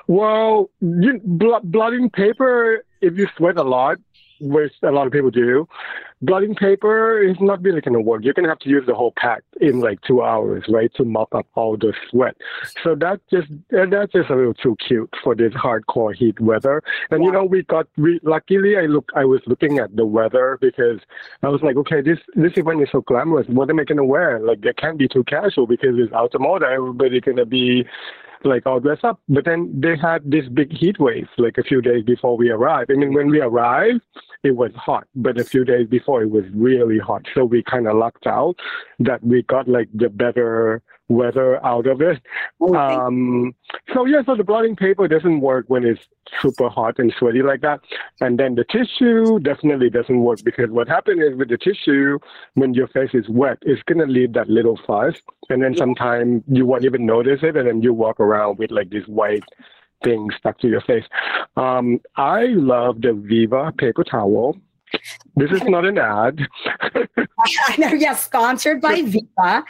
Well, 0.08 0.70
you, 0.80 1.20
bl- 1.24 1.64
blotting 1.64 2.10
paper, 2.10 2.84
if 3.00 3.16
you 3.16 3.26
sweat 3.36 3.56
a 3.56 3.62
lot, 3.62 3.98
which 4.40 4.72
a 4.82 4.90
lot 4.90 5.06
of 5.06 5.12
people 5.12 5.30
do, 5.30 5.66
blotting 6.22 6.54
paper 6.54 7.22
is 7.22 7.36
not 7.40 7.62
really 7.62 7.80
going 7.80 7.94
to 7.94 8.00
work. 8.00 8.22
You're 8.24 8.34
going 8.34 8.44
to 8.44 8.50
have 8.50 8.58
to 8.60 8.68
use 8.68 8.84
the 8.86 8.94
whole 8.94 9.12
pack 9.16 9.42
in 9.60 9.80
like 9.80 10.00
two 10.02 10.22
hours, 10.22 10.64
right, 10.68 10.92
to 10.94 11.04
mop 11.04 11.34
up 11.34 11.46
all 11.54 11.76
the 11.76 11.92
sweat. 12.10 12.36
So 12.82 12.94
that 12.96 13.20
just 13.30 13.48
that's 13.70 14.12
just 14.12 14.30
a 14.30 14.36
little 14.36 14.54
too 14.54 14.76
cute 14.86 15.12
for 15.22 15.34
this 15.34 15.52
hardcore 15.54 16.14
heat 16.14 16.38
weather. 16.40 16.82
And 17.10 17.24
you 17.24 17.32
know, 17.32 17.44
we 17.44 17.62
got 17.62 17.86
we 17.96 18.20
luckily 18.22 18.76
I 18.76 18.82
look 18.82 19.10
I 19.14 19.24
was 19.24 19.40
looking 19.46 19.78
at 19.78 19.96
the 19.96 20.06
weather 20.06 20.58
because 20.60 21.00
I 21.42 21.48
was 21.48 21.62
like, 21.62 21.76
okay, 21.76 22.00
this 22.00 22.18
this 22.34 22.52
event 22.56 22.82
is 22.82 22.88
so 22.92 23.00
glamorous. 23.00 23.46
What 23.48 23.70
am 23.70 23.80
I 23.80 23.84
going 23.84 23.98
to 23.98 24.04
wear? 24.04 24.40
Like, 24.40 24.60
they 24.60 24.72
can't 24.72 24.98
be 24.98 25.08
too 25.08 25.24
casual 25.24 25.66
because 25.66 25.94
it's 25.98 26.12
Alta 26.12 26.38
Moda. 26.38 26.70
Everybody's 26.72 27.22
going 27.22 27.36
to 27.38 27.46
be 27.46 27.86
like 28.44 28.66
all 28.66 28.80
dressed 28.80 29.04
up. 29.04 29.20
But 29.28 29.44
then 29.44 29.72
they 29.78 29.96
had 29.96 30.22
this 30.30 30.48
big 30.48 30.72
heat 30.72 30.98
wave 30.98 31.28
like 31.38 31.58
a 31.58 31.62
few 31.62 31.80
days 31.80 32.04
before 32.04 32.36
we 32.36 32.50
arrived. 32.50 32.90
I 32.90 32.94
mean, 32.94 33.14
when 33.14 33.28
we 33.28 33.40
arrived, 33.40 34.00
it 34.42 34.52
was 34.52 34.70
hot, 34.74 35.06
but 35.14 35.38
a 35.38 35.44
few 35.44 35.64
days 35.64 35.86
before 35.88 36.22
it 36.22 36.30
was 36.30 36.44
really 36.54 36.98
hot. 36.98 37.22
So 37.34 37.44
we 37.44 37.62
kind 37.62 37.88
of 37.88 37.96
lucked 37.96 38.26
out 38.26 38.56
that 39.00 39.22
we 39.24 39.42
got 39.42 39.68
like 39.68 39.88
the 39.94 40.08
better 40.08 40.82
weather 41.08 41.64
out 41.64 41.86
of 41.86 42.00
it. 42.00 42.20
Um, 42.74 43.54
so 43.94 44.04
yeah, 44.06 44.22
so 44.24 44.34
the 44.34 44.44
blotting 44.44 44.76
paper 44.76 45.06
doesn't 45.08 45.40
work 45.40 45.66
when 45.68 45.84
it's 45.84 46.00
super 46.40 46.68
hot 46.68 46.98
and 46.98 47.14
sweaty 47.18 47.42
like 47.42 47.60
that. 47.60 47.80
And 48.20 48.38
then 48.38 48.54
the 48.54 48.64
tissue 48.64 49.38
definitely 49.38 49.90
doesn't 49.90 50.20
work 50.20 50.40
because 50.44 50.70
what 50.70 50.88
happens 50.88 51.20
is 51.20 51.36
with 51.36 51.48
the 51.48 51.58
tissue, 51.58 52.18
when 52.54 52.74
your 52.74 52.88
face 52.88 53.10
is 53.14 53.28
wet, 53.28 53.58
it's 53.62 53.82
gonna 53.84 54.06
leave 54.06 54.32
that 54.32 54.48
little 54.48 54.78
fuzz, 54.86 55.20
and 55.48 55.62
then 55.62 55.76
sometimes 55.76 56.42
you 56.48 56.66
won't 56.66 56.84
even 56.84 57.06
notice 57.06 57.40
it, 57.42 57.56
and 57.56 57.68
then 57.68 57.82
you 57.82 57.92
walk 57.92 58.20
around 58.20 58.58
with 58.58 58.70
like 58.70 58.90
this 58.90 59.06
white 59.06 59.44
thing 60.02 60.28
stuck 60.36 60.58
to 60.58 60.68
your 60.68 60.82
face. 60.82 61.04
Um, 61.56 62.00
I 62.16 62.46
love 62.48 63.00
the 63.00 63.12
Viva 63.12 63.72
paper 63.78 64.04
towel. 64.04 64.56
This 65.36 65.50
is 65.52 65.62
not 65.64 65.84
an 65.84 65.98
ad. 65.98 66.46
I 66.82 67.76
know, 67.78 67.88
yeah, 67.92 68.14
sponsored 68.14 68.80
by 68.80 69.02
Viva. 69.02 69.64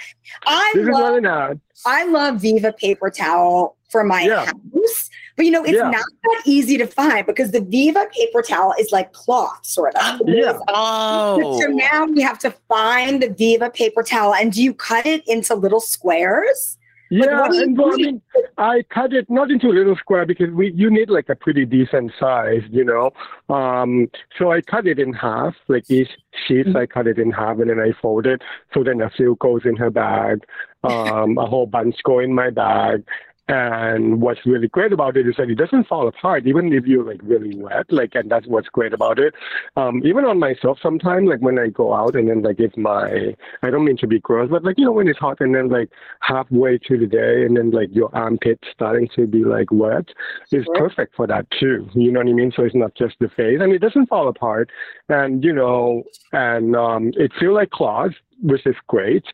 I 0.47 0.73
This 0.75 0.83
is 0.85 0.89
love, 0.89 1.01
not 1.01 1.19
an 1.19 1.27
ad. 1.27 1.61
I 1.85 2.05
love 2.05 2.41
Viva 2.41 2.73
paper 2.73 3.11
towel 3.11 3.77
for 3.91 4.03
my 4.05 4.23
Yeah. 4.23 4.47
house, 4.47 5.11
but 5.37 5.45
you 5.47 5.51
know, 5.53 5.63
it's 5.65 5.73
Yeah. 5.75 5.91
not 5.91 6.05
that 6.25 6.43
easy 6.45 6.77
to 6.79 6.87
find 6.87 7.27
because 7.27 7.51
the 7.51 7.61
Viva 7.61 8.07
paper 8.13 8.43
towel 8.43 8.75
is 8.79 8.93
like 8.93 9.13
cloth, 9.13 9.61
sort 9.63 9.95
of. 9.97 10.21
Oh, 10.21 10.25
yeah. 10.27 10.59
Oh. 10.69 11.61
So 11.61 11.67
now 11.69 12.05
we 12.07 12.23
have 12.23 12.39
to 12.41 12.51
find 12.69 13.23
the 13.23 13.29
Viva 13.31 13.71
paper 13.71 14.03
towel, 14.03 14.35
and 14.35 14.53
do 14.53 14.63
you 14.63 14.73
cut 14.75 15.07
it 15.07 15.27
into 15.27 15.55
little 15.55 15.81
squares? 15.81 16.79
Yeah, 17.11 17.49
you 17.53 17.63
and 17.63 17.81
I 17.81 17.97
mean, 17.97 18.23
I 18.59 18.83
cut 18.91 19.13
it 19.13 19.31
not 19.31 19.51
into 19.51 19.69
a 19.69 19.75
little 19.75 19.97
square 19.97 20.27
because 20.27 20.51
we 20.51 20.73
you 20.73 20.91
need 20.91 21.09
like 21.09 21.29
a 21.29 21.37
pretty 21.37 21.65
decent 21.65 22.13
size, 22.19 22.63
you 22.71 22.85
know. 22.85 23.13
Um, 23.49 24.09
so 24.39 24.51
I 24.51 24.61
cut 24.61 24.87
it 24.87 24.99
in 24.99 25.13
half, 25.13 25.55
like 25.69 25.89
each 25.89 26.11
sheet. 26.47 26.75
I 26.75 26.87
cut 26.87 27.07
it 27.07 27.19
in 27.19 27.31
half, 27.31 27.59
and 27.59 27.71
then 27.71 27.79
I 27.79 27.93
fold 28.01 28.27
it. 28.27 28.43
So 28.75 28.83
then 28.83 29.01
a 29.01 29.11
few 29.11 29.37
goes 29.41 29.63
in 29.65 29.77
her 29.77 29.91
bag, 29.91 30.45
um, 30.83 31.39
a 31.39 31.47
whole 31.47 31.67
bunch 31.67 31.97
go 32.03 32.19
in 32.19 32.35
my 32.35 32.51
bag. 32.51 33.05
And 33.49 34.21
what's 34.21 34.45
really 34.45 34.67
great 34.67 34.93
about 34.93 35.17
it 35.17 35.29
is 35.29 35.37
that 35.37 35.49
it 35.49 35.55
doesn't 35.55 35.87
fall 35.87 36.09
apart, 36.09 36.47
even 36.47 36.73
if 36.73 36.85
you're 36.87 37.05
like 37.05 37.21
really 37.23 37.57
wet. 37.57 37.87
Like, 37.93 38.15
and 38.15 38.29
that's 38.31 38.47
what's 38.47 38.69
great 38.69 38.93
about 38.93 39.21
it. 39.21 39.35
Um, 39.77 40.03
even 40.05 40.25
on 40.25 40.41
myself, 40.41 40.79
sometimes, 40.83 41.29
like 41.29 41.41
when 41.41 41.59
I 41.59 41.69
go 41.69 41.95
out 41.95 42.17
and 42.17 42.29
then 42.29 42.43
like 42.43 42.59
if 42.59 42.77
my, 42.77 43.37
I 43.63 43.71
don't 43.71 43.85
mean 43.85 43.99
to 43.99 44.07
be 44.07 44.19
gross, 44.19 44.51
but 44.51 44.65
like 44.65 44.79
you 44.79 44.85
know 44.85 44.93
when 44.93 45.07
it's 45.07 45.19
hot 45.19 45.41
and 45.41 45.55
then 45.55 45.69
like 45.69 45.91
halfway 46.21 46.79
through 46.79 47.01
the 47.01 47.07
day 47.07 47.45
and 47.45 47.57
then 47.57 47.71
like 47.71 47.89
your 47.93 48.15
armpit 48.15 48.59
starting 48.73 49.09
to 49.15 49.27
be 49.27 49.45
like 49.45 49.71
wet 49.71 50.09
is 50.51 50.67
perfect 50.75 51.15
for 51.15 51.27
that 51.29 51.47
too. 51.53 51.89
You 51.95 52.11
know 52.11 52.21
what 52.21 52.29
I 52.29 52.33
mean? 52.33 52.53
So 52.55 52.65
it's 52.65 52.75
not 52.75 52.95
just 52.95 53.15
the 53.21 53.29
face 53.29 53.59
and 53.61 53.73
it 53.73 53.79
doesn't 53.79 54.07
fall 54.07 54.29
apart 54.29 54.71
and 55.09 55.45
you 55.45 55.53
know 55.53 56.03
and 56.33 56.75
um 56.75 57.13
it 57.17 57.33
feels 57.39 57.55
like 57.55 57.71
cloth, 57.71 58.13
which 58.43 58.67
is 58.67 58.77
great. 58.87 59.25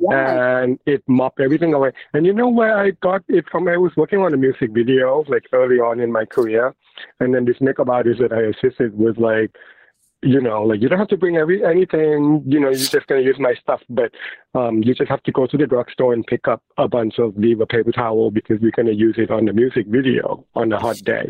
And 0.00 0.78
it 0.86 1.02
mop 1.06 1.38
everything 1.40 1.74
away. 1.74 1.92
And 2.14 2.26
you 2.26 2.32
know 2.32 2.48
where 2.48 2.76
I 2.76 2.90
got 3.02 3.22
it 3.28 3.44
from? 3.50 3.68
I 3.68 3.76
was 3.76 3.92
working 3.96 4.20
on 4.20 4.34
a 4.34 4.36
music 4.36 4.70
video 4.72 5.24
like 5.28 5.46
early 5.52 5.76
on 5.76 6.00
in 6.00 6.12
my 6.12 6.24
career 6.24 6.74
and 7.20 7.34
then 7.34 7.44
this 7.44 7.60
makeup 7.60 7.88
artist 7.88 8.20
that 8.20 8.32
I 8.32 8.42
assisted 8.42 8.96
was 8.96 9.16
like 9.16 9.56
you 10.22 10.40
know, 10.40 10.62
like 10.62 10.80
you 10.80 10.88
don't 10.88 10.98
have 10.98 11.08
to 11.08 11.16
bring 11.16 11.36
every 11.36 11.64
anything, 11.64 12.42
you 12.46 12.60
know, 12.60 12.68
you're 12.68 12.78
just 12.78 13.06
gonna 13.08 13.20
use 13.20 13.36
my 13.40 13.54
stuff, 13.54 13.80
but 13.90 14.12
um, 14.54 14.82
you 14.82 14.94
just 14.94 15.10
have 15.10 15.22
to 15.24 15.32
go 15.32 15.46
to 15.46 15.56
the 15.56 15.66
drugstore 15.66 16.12
and 16.12 16.26
pick 16.26 16.46
up 16.46 16.62
a 16.78 16.86
bunch 16.86 17.18
of 17.18 17.34
Viva 17.34 17.66
paper 17.66 17.90
towel 17.90 18.30
because 18.30 18.60
we're 18.60 18.70
gonna 18.70 18.92
use 18.92 19.16
it 19.18 19.30
on 19.30 19.46
the 19.46 19.52
music 19.52 19.86
video 19.88 20.44
on 20.54 20.72
a 20.72 20.78
hot 20.78 20.96
day, 20.98 21.28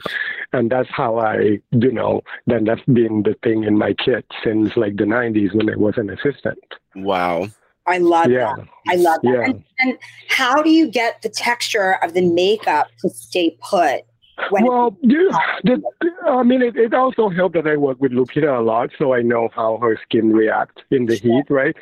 and 0.52 0.70
that's 0.70 0.90
how 0.90 1.18
I, 1.18 1.58
you 1.70 1.92
know, 1.92 2.20
then 2.46 2.64
that's 2.64 2.82
been 2.92 3.22
the 3.22 3.34
thing 3.42 3.64
in 3.64 3.78
my 3.78 3.94
kit 3.94 4.26
since 4.44 4.76
like 4.76 4.96
the 4.96 5.04
'90s 5.04 5.54
when 5.54 5.70
I 5.70 5.76
was 5.76 5.94
an 5.96 6.10
assistant. 6.10 6.58
Wow. 6.94 7.48
I 7.86 7.98
love 7.98 8.30
Yeah. 8.30 8.54
that. 8.56 8.66
I 8.88 8.94
love 8.96 9.20
that. 9.22 9.32
Yeah. 9.32 9.44
And, 9.44 9.64
and 9.80 9.98
how 10.28 10.62
do 10.62 10.70
you 10.70 10.88
get 10.88 11.20
the 11.22 11.28
texture 11.28 11.94
of 12.02 12.14
the 12.14 12.20
makeup 12.28 12.88
to 13.00 13.08
stay 13.10 13.56
put? 13.60 14.02
Well, 14.50 14.96
you, 15.00 15.30
the, 15.64 15.82
I 16.26 16.42
mean, 16.42 16.62
it, 16.62 16.76
it 16.76 16.94
also 16.94 17.28
helped 17.28 17.54
that 17.54 17.66
I 17.66 17.76
work 17.76 18.00
with 18.00 18.12
Lupita 18.12 18.58
a 18.58 18.62
lot, 18.62 18.90
so 18.98 19.12
I 19.12 19.22
know 19.22 19.48
how 19.54 19.78
her 19.80 19.98
skin 20.02 20.32
reacts 20.32 20.82
in 20.90 21.06
the 21.06 21.16
heat, 21.16 21.44
right? 21.48 21.76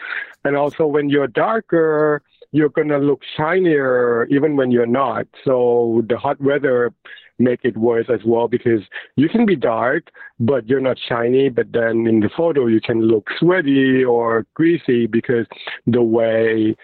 And 0.44 0.56
also, 0.56 0.86
when 0.86 1.08
you're 1.08 1.26
darker, 1.26 2.22
you're 2.52 2.68
gonna 2.68 2.98
look 2.98 3.20
shinier 3.36 4.26
even 4.30 4.56
when 4.56 4.70
you're 4.70 4.86
not. 4.86 5.26
So 5.44 6.02
the 6.08 6.18
hot 6.18 6.40
weather 6.40 6.92
make 7.38 7.60
it 7.64 7.76
worse 7.76 8.06
as 8.12 8.20
well 8.24 8.48
because 8.48 8.82
you 9.16 9.28
can 9.28 9.46
be 9.46 9.56
dark, 9.56 10.10
but 10.38 10.68
you're 10.68 10.80
not 10.80 10.98
shiny. 11.08 11.48
But 11.48 11.72
then 11.72 12.06
in 12.06 12.20
the 12.20 12.30
photo, 12.36 12.66
you 12.66 12.80
can 12.80 13.02
look 13.02 13.28
sweaty 13.38 14.04
or 14.04 14.46
greasy 14.54 15.06
because 15.06 15.46
the 15.86 16.02
way 16.02 16.76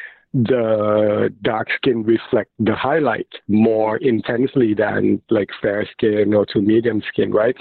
the 0.44 1.32
dark 1.42 1.68
skin 1.76 2.02
reflect 2.02 2.50
the 2.58 2.74
highlight 2.74 3.28
more 3.48 3.96
intensely 3.98 4.74
than 4.74 5.22
like 5.30 5.48
fair 5.62 5.88
skin 5.90 6.34
or 6.34 6.44
to 6.46 6.60
medium 6.60 7.02
skin, 7.08 7.30
right? 7.32 7.56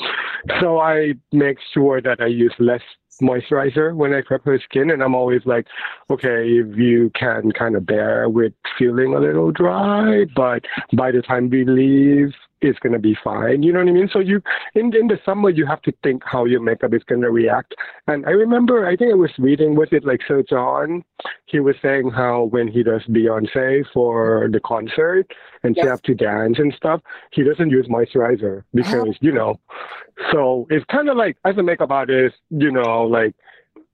So 0.60 0.80
I 0.80 1.14
make 1.32 1.58
sure 1.74 2.02
that 2.02 2.20
I 2.20 2.28
use 2.28 2.54
less 2.60 2.82
moisturizer 3.22 3.96
when 3.96 4.14
I 4.14 4.22
prep 4.22 4.44
her 4.44 4.60
skin, 4.60 4.92
and 4.92 5.02
I'm 5.02 5.16
always 5.16 5.42
like, 5.46 5.68
okay, 6.10 6.50
if 6.50 6.78
you 6.78 7.12
can 7.16 7.52
kind 7.54 7.78
of 7.78 7.86
bear 7.86 8.28
with 8.30 8.52
feeling 8.78 9.14
a 9.14 9.20
little 9.20 9.52
dry, 9.52 10.26
but 10.36 10.64
by 10.94 11.12
the 11.12 11.22
time 11.22 11.50
we 11.50 11.64
leave, 11.64 12.34
it's 12.66 12.80
gonna 12.80 13.00
be 13.00 13.18
fine. 13.24 13.64
You 13.64 13.74
know 13.74 13.80
what 13.80 13.90
I 13.90 13.92
mean? 13.92 14.10
So 14.12 14.20
you 14.20 14.42
in 14.74 14.96
in 14.96 15.08
the 15.08 15.20
summer 15.26 15.50
you 15.50 15.66
have 15.66 15.82
to 15.84 15.94
think 16.04 16.24
how 16.26 16.46
your 16.46 16.62
makeup 16.62 16.94
is 16.94 17.04
gonna 17.04 17.32
react. 17.32 17.76
And 18.08 18.26
I 18.26 18.32
remember 18.32 18.86
I 18.86 18.96
think 18.96 19.12
I 19.12 19.16
was 19.16 19.32
reading 19.38 19.76
was 19.76 19.90
it 19.92 20.06
like 20.06 20.22
Sir 20.28 20.44
John? 20.50 21.04
He 21.46 21.60
was 21.60 21.76
saying 21.82 22.10
how 22.12 22.44
when 22.46 22.68
he 22.68 22.84
does 22.84 23.02
Beyonce 23.10 23.86
for 23.94 24.50
the 24.52 24.60
concert 24.60 25.28
and 25.64 25.76
she 25.76 25.82
Yes. 25.82 25.90
have 25.90 26.02
to 26.04 26.16
dance 26.16 26.60
and 26.60 26.74
stuff, 26.74 27.02
he 27.32 27.44
doesn't 27.44 27.70
use 27.70 27.88
moisturizer 27.88 28.60
uh-huh. 28.60 28.64
because, 28.74 29.16
you 29.22 29.32
know, 29.32 29.60
so 30.32 30.68
it's 30.70 30.86
kind 30.86 31.10
of 31.10 31.18
like 31.18 31.38
as 31.46 31.58
a 31.58 31.64
makeup 31.64 31.92
artist, 31.92 32.36
you 32.50 32.72
know, 32.72 33.04
like 33.04 33.36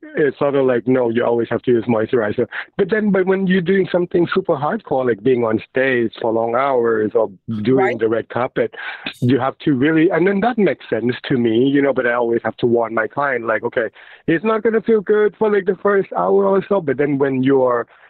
it's 0.01 0.37
sort 0.39 0.55
of 0.55 0.65
like 0.65 0.87
no, 0.87 1.09
you 1.09 1.23
always 1.23 1.47
have 1.49 1.61
to 1.63 1.71
use 1.71 1.85
moisturizer. 1.85 2.47
But 2.77 2.89
then, 2.89 3.11
but 3.11 3.25
when 3.25 3.47
you're 3.47 3.61
doing 3.61 3.87
something 3.91 4.27
super 4.33 4.55
hardcore, 4.55 5.05
like 5.07 5.23
being 5.23 5.43
on 5.43 5.61
stage 5.69 6.13
for 6.21 6.31
long 6.31 6.55
hours 6.55 7.11
or 7.13 7.29
doing 7.61 7.75
Right. 7.85 7.99
the 7.99 8.09
red 8.09 8.29
carpet, 8.29 8.73
you 9.21 9.39
have 9.39 9.57
to 9.59 9.73
really, 9.73 10.09
and 10.09 10.27
then 10.27 10.39
that 10.41 10.57
makes 10.57 10.89
sense 10.89 11.15
to 11.29 11.37
me, 11.37 11.65
you 11.67 11.81
know. 11.81 11.93
But 11.93 12.07
I 12.07 12.13
always 12.13 12.41
have 12.43 12.57
to 12.57 12.65
warn 12.67 12.93
my 12.93 13.07
client, 13.07 13.45
like, 13.45 13.63
okay, 13.63 13.89
it's 14.27 14.43
not 14.43 14.63
gonna 14.63 14.81
feel 14.81 15.01
good 15.01 15.35
for 15.37 15.51
like 15.51 15.65
the 15.65 15.77
first 15.81 16.11
hour 16.13 16.45
or 16.45 16.63
so, 16.67 16.81
but 16.81 16.97
then 16.97 17.17
when 17.17 17.43
you're 17.43 17.87
re- 17.87 18.00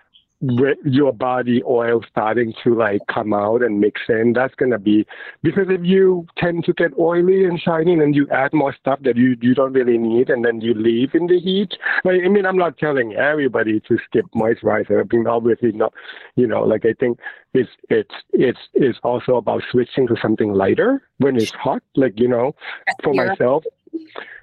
your 0.41 1.13
body 1.13 1.61
oil 1.67 2.01
starting 2.09 2.53
to 2.63 2.75
like 2.75 3.05
come 3.07 3.33
out 3.33 3.61
and 3.61 3.79
mix 3.79 4.01
in, 4.09 4.33
that's 4.33 4.55
gonna 4.55 4.79
be 4.79 5.05
because 5.43 5.67
if 5.69 5.81
you 5.83 6.25
tend 6.37 6.65
to 6.65 6.73
get 6.73 6.91
oily 6.99 7.45
and 7.45 7.59
shiny 7.59 7.93
and 7.93 8.15
you 8.15 8.27
add 8.29 8.51
more 8.53 8.73
stuff 8.73 8.99
that 9.03 9.15
you 9.15 9.37
you 9.41 9.53
don't 9.53 9.73
really 9.73 9.97
need 9.97 10.29
and 10.29 10.43
then 10.43 10.59
you 10.61 10.73
leave 10.73 11.13
in 11.13 11.27
the 11.27 11.39
heat. 11.39 11.73
Like, 12.03 12.21
I 12.25 12.27
mean, 12.29 12.45
I'm 12.45 12.57
not 12.57 12.77
telling 12.77 13.13
everybody 13.13 13.79
to 13.81 13.97
skip 14.05 14.25
moisturizer. 14.35 15.01
I 15.01 15.15
mean, 15.15 15.27
obviously 15.27 15.71
not. 15.71 15.93
You 16.35 16.47
know, 16.47 16.63
like 16.63 16.85
I 16.85 16.93
think 16.99 17.19
it's 17.53 17.69
it's 17.89 18.15
it's 18.33 18.59
it's 18.73 18.99
also 19.03 19.35
about 19.35 19.61
switching 19.71 20.07
to 20.07 20.15
something 20.21 20.53
lighter 20.53 21.03
when 21.17 21.37
it's 21.37 21.53
hot. 21.53 21.83
Like 21.95 22.19
you 22.19 22.27
know, 22.27 22.55
for 23.03 23.13
Yeah. 23.13 23.27
myself, 23.27 23.63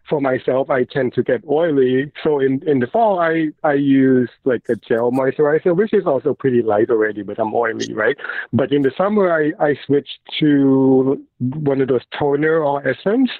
for 0.09 0.21
myself, 0.21 0.71
I 0.71 0.85
tend 0.85 1.15
to 1.15 1.23
get 1.23 1.43
oily. 1.49 2.11
So 2.23 2.41
in, 2.41 2.63
in 2.67 2.81
the 2.81 2.87
fall, 2.87 3.19
I, 3.21 3.49
I 3.65 3.75
use 3.75 4.31
like 4.45 4.63
a 4.69 4.77
gel 4.77 5.13
moisturizer, 5.13 5.77
which 5.77 5.93
is 5.93 6.07
also 6.07 6.35
pretty 6.35 6.63
light 6.63 6.91
already, 6.91 7.23
but 7.23 7.39
I'm 7.39 7.55
oily, 7.55 7.93
right? 7.93 8.17
But 8.53 8.73
in 8.73 8.83
the 8.83 8.93
summer, 8.97 9.31
I, 9.33 9.53
I 9.65 9.75
switch 9.87 10.09
to 10.41 11.25
one 11.41 11.81
of 11.81 11.89
those 11.89 12.03
toner 12.19 12.63
or 12.63 12.87
essence. 12.87 13.31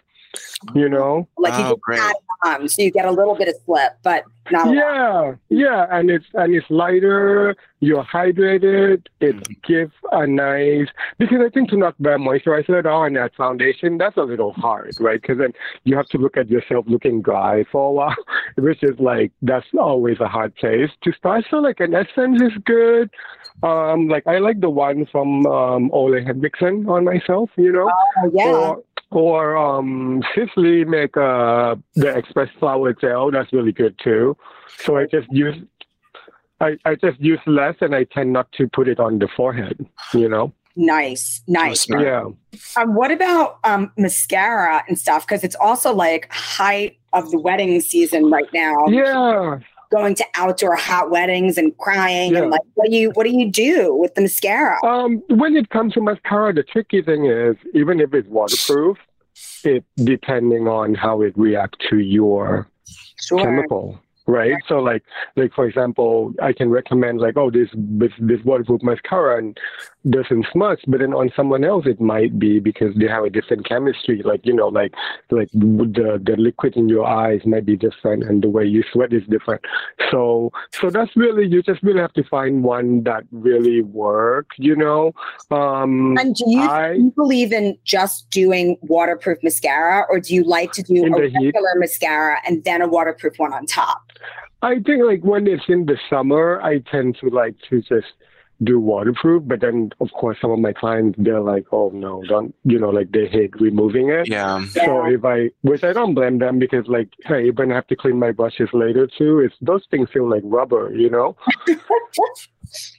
You 0.75 0.89
know? 0.89 1.27
Like 1.39 1.55
you 1.55 1.65
Oh, 1.65 1.71
just 1.71 1.81
great. 1.83 2.01
add 2.01 2.17
it 2.45 2.49
on, 2.49 2.69
so 2.69 2.83
you 2.83 2.91
get 2.91 3.05
a 3.05 3.11
little 3.11 3.35
bit 3.35 3.49
of 3.49 3.55
slip, 3.65 3.93
but 4.03 4.25
not 4.51 4.67
a 4.67 4.71
lot. 4.71 4.77
Yeah, 4.77 5.35
yeah, 5.49 5.87
and 5.91 6.11
it's 6.11 6.27
and 6.35 6.55
it's 6.55 6.67
lighter. 6.71 7.57
You're 7.81 8.05
hydrated. 8.05 9.07
It 9.21 9.63
gives 9.63 9.93
a 10.13 10.27
nice 10.27 10.89
because 11.19 11.39
I 11.45 11.49
think 11.51 11.71
to 11.71 11.77
not 11.77 11.95
wear 12.01 12.19
moisturizer 12.19 12.79
at 12.79 12.87
all 12.87 13.05
and 13.05 13.17
that 13.17 13.35
foundation 13.37 13.99
that's 13.99 14.17
a 14.17 14.23
little 14.23 14.53
hard, 14.53 14.95
right? 14.99 15.21
Because 15.21 15.39
then 15.39 15.53
you 15.85 15.97
have 15.97 16.07
to 16.09 16.19
look 16.19 16.37
at 16.37 16.49
yourself 16.49 16.87
looking 16.89 17.23
dry 17.23 17.65
for 17.71 17.89
a 17.89 17.93
while, 17.93 18.17
which 18.57 18.83
is 18.83 18.99
like 18.99 19.33
that's 19.43 19.67
always 19.79 20.19
a 20.21 20.29
hard 20.29 20.55
place 20.57 20.91
to 21.03 21.13
start. 21.13 21.45
So 21.51 21.59
like 21.59 21.81
an 21.81 21.95
essence 21.95 22.43
is 22.43 22.53
good. 22.65 23.11
Um, 23.63 24.09
like 24.09 24.27
I 24.27 24.39
like 24.39 24.61
the 24.61 24.71
one 24.71 25.07
from 25.07 25.47
um, 25.47 25.91
Ole 25.93 26.23
Henriksen 26.25 26.89
on 26.89 27.05
myself, 27.05 27.51
you 27.57 27.73
know. 27.73 27.91
Oh, 27.91 28.31
yeah. 28.33 28.45
Or, 28.45 28.83
or 29.11 29.57
um, 29.57 30.23
Sisley 30.35 30.85
make 30.85 31.17
uh, 31.17 31.77
the 31.95 32.17
express 32.17 32.49
flower 32.59 32.93
gel. 32.93 33.31
That's 33.31 33.53
really 33.53 33.73
good 33.73 33.99
too. 34.03 34.37
So 34.79 34.97
I 34.97 35.07
just 35.07 35.29
use, 35.31 35.57
I, 36.61 36.77
I 36.85 36.95
just 36.95 37.19
use 37.21 37.41
less, 37.47 37.77
and 37.81 37.95
I 37.95 38.05
tend 38.05 38.33
not 38.33 38.51
to 38.53 38.69
put 38.69 38.89
it 38.89 39.01
on 39.01 39.19
the 39.19 39.29
forehead. 39.37 39.85
You 40.13 40.29
know. 40.29 40.53
Nice, 40.77 41.43
nice. 41.49 41.81
smart. 41.81 42.05
Yeah. 42.05 42.27
Um, 42.77 42.95
what 42.95 43.11
about 43.11 43.59
um, 43.65 43.91
mascara 43.97 44.85
and 44.87 44.97
stuff? 44.97 45.27
Because 45.27 45.43
it's 45.43 45.57
also 45.57 45.93
like 45.93 46.33
height 46.33 46.99
of 47.13 47.33
the 47.33 47.39
wedding 47.39 47.81
season 47.81 48.31
right 48.31 48.47
now. 48.53 48.87
Yeah. 48.87 49.59
Going 49.91 50.15
to 50.17 50.25
outdoor 50.35 50.77
hot 50.77 51.11
weddings 51.11 51.57
and 51.57 51.75
crying 51.79 52.33
Yeah. 52.33 52.41
and 52.43 52.51
like, 52.51 52.61
what 52.75 52.91
do 52.91 52.97
you 52.97 53.11
what 53.15 53.25
do 53.25 53.31
you 53.31 53.51
do 53.51 53.95
with 53.95 54.15
the 54.15 54.21
mascara? 54.21 54.77
Um, 54.85 55.23
when 55.29 55.57
it 55.57 55.71
comes 55.71 55.95
to 55.95 56.03
mascara, 56.03 56.53
the 56.53 56.63
tricky 56.63 57.01
thing 57.03 57.25
is 57.25 57.57
even 57.73 57.99
if 57.99 58.13
it's 58.13 58.29
waterproof, 58.29 58.99
it 59.65 59.85
depending 59.97 60.69
on 60.69 60.95
how 60.95 61.23
it 61.23 61.33
reacts 61.39 61.79
to 61.89 62.01
your 62.01 62.69
Sure. 63.21 63.39
chemical, 63.39 63.99
right? 64.27 64.57
So 64.69 64.79
like 64.81 65.03
like 65.37 65.55
for 65.55 65.67
example, 65.67 66.35
I 66.43 66.53
can 66.53 66.69
recommend 66.69 67.21
like 67.21 67.39
oh 67.39 67.51
this 67.51 67.71
this, 67.75 68.13
this 68.19 68.45
waterproof 68.45 68.83
mascara 68.83 69.39
and 69.39 69.59
doesn't 70.11 70.47
smudge, 70.53 70.81
but 70.87 71.01
then 71.01 71.13
on 71.15 71.31
someone 71.37 71.65
else 71.65 71.85
it 71.87 72.01
might 72.01 72.39
be 72.39 72.61
because 72.61 72.95
they 72.97 73.07
have 73.09 73.25
a 73.25 73.31
different 73.31 73.67
chemistry. 73.69 74.23
Like 74.25 74.41
you 74.45 74.55
know 74.55 74.69
like 74.69 74.93
like 75.31 75.49
the 75.53 76.21
the 76.25 76.37
liquid 76.37 76.77
in 76.77 76.89
your 76.89 77.07
eyes 77.07 77.41
might 77.45 77.67
be 77.67 77.77
different 77.77 78.25
and 78.25 78.43
the 78.43 78.49
way 78.49 78.65
you 78.65 78.83
sweat 78.93 79.13
is 79.13 79.23
different. 79.29 79.63
So 80.11 80.51
so 80.73 80.91
that's 80.91 81.15
really 81.17 81.47
you 81.47 81.63
just 81.63 81.83
really 81.83 82.01
have 82.01 82.13
to 82.15 82.25
find 82.25 82.65
one 82.65 83.03
that 83.05 83.25
really 83.33 83.83
works. 83.83 84.57
You 84.59 84.77
know. 84.77 85.13
Um, 85.51 86.17
And 86.19 86.35
do 86.35 86.45
you, 86.47 86.61
I- 86.61 86.95
do 86.95 87.03
you 87.03 87.11
believe 87.13 87.53
in 87.53 87.77
just 87.85 88.31
doing 88.31 88.77
waterproof 88.83 89.39
mascara, 89.43 90.05
or 90.11 90.21
do 90.21 90.35
you 90.35 90.45
like 90.45 90.73
to 90.73 90.83
do 90.83 91.07
a 91.07 91.11
the 91.11 91.29
heat? 91.29 91.47
regular 91.47 91.75
mascara 91.77 92.39
and 92.47 92.65
then 92.65 92.83
a 92.83 92.89
waterproof 92.89 93.35
one 93.39 93.53
on 93.53 93.67
top? 93.67 94.03
I 94.63 94.75
think 94.81 95.05
like 95.05 95.23
when 95.23 95.47
it's 95.47 95.65
in 95.69 95.87
the 95.87 95.97
summer, 96.11 96.61
I 96.63 96.81
tend 96.91 97.17
to 97.21 97.29
like 97.31 97.55
to 97.71 97.81
just 97.83 98.09
do 98.63 98.81
waterproof. 98.81 99.43
But 99.47 99.61
then, 99.61 99.91
of 100.01 100.11
course, 100.13 100.37
some 100.41 100.51
of 100.51 100.59
my 100.59 100.73
clients 100.73 101.17
they're 101.21 101.41
like, 101.41 101.67
"Oh 101.73 101.91
no, 101.95 102.23
don't," 102.29 102.55
you 102.65 102.79
know, 102.79 102.91
like 102.91 103.13
they 103.13 103.27
hate 103.27 103.59
removing 103.61 104.11
it. 104.11 104.29
Yeah. 104.29 104.65
So 104.67 105.07
if 105.07 105.25
I, 105.25 105.51
which 105.63 105.85
I 105.85 105.93
don't 105.93 106.15
blame 106.15 106.39
them 106.39 106.59
because 106.59 106.87
like, 106.89 107.09
hey, 107.25 107.51
when 107.51 107.71
I 107.73 107.77
have 107.77 107.87
to 107.89 107.97
clean 107.97 108.19
my 108.19 108.33
brushes 108.33 108.69
later 108.73 109.07
too, 109.07 109.41
it's 109.41 109.55
those 109.61 109.85
things 109.91 110.09
feel 110.13 110.29
like 110.29 110.43
rubber, 110.45 110.93
you 110.95 111.09
know. 111.11 111.37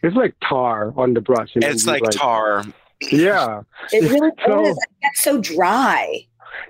it's 0.04 0.16
like 0.16 0.36
tar 0.48 0.94
on 0.98 1.14
the 1.14 1.22
brush. 1.22 1.52
and 1.56 1.64
It's 1.64 1.86
you, 1.86 1.92
like 1.92 2.04
tar. 2.12 2.64
Yeah. 3.12 3.62
It 3.92 4.10
really 4.12 4.32
So- 4.48 4.66
is. 4.66 4.78
It 4.78 5.02
gets 5.02 5.22
so 5.22 5.40
dry. 5.42 6.26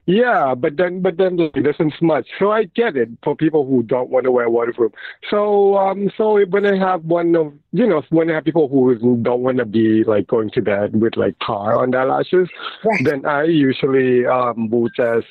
Yeah, 0.05 0.55
but 0.55 0.77
then 0.77 1.01
but 1.01 1.17
then 1.17 1.39
it 1.39 1.63
doesn't 1.63 1.93
smudge. 2.00 2.27
So 2.38 2.51
I 2.51 2.65
get 2.65 2.96
it 2.98 3.10
for 3.24 3.36
people 3.36 3.65
who 3.65 3.84
don't 3.84 4.10
want 4.10 4.25
to 4.25 4.31
wear 4.31 4.50
waterproof. 4.50 4.91
So 5.29 5.77
um 5.77 6.10
so 6.17 6.43
when 6.46 6.65
I 6.65 6.77
have 6.77 7.03
one 7.05 7.36
of 7.36 7.53
you 7.72 7.88
know 7.88 8.01
when 8.10 8.29
I 8.29 8.36
have 8.36 8.46
people 8.46 8.67
who 8.67 8.96
don't 9.22 9.41
want 9.41 9.58
to 9.58 9.65
be 9.65 10.03
like 10.03 10.27
going 10.27 10.50
to 10.51 10.62
bed 10.62 11.00
with 11.00 11.17
like 11.17 11.36
tar 11.46 11.77
on 11.81 11.91
their 11.91 12.05
lashes, 12.05 12.50
Right. 12.84 13.03
then 13.03 13.25
I 13.25 13.43
usually 13.43 14.25
um 14.25 14.69
will 14.69 14.89
just 14.89 15.27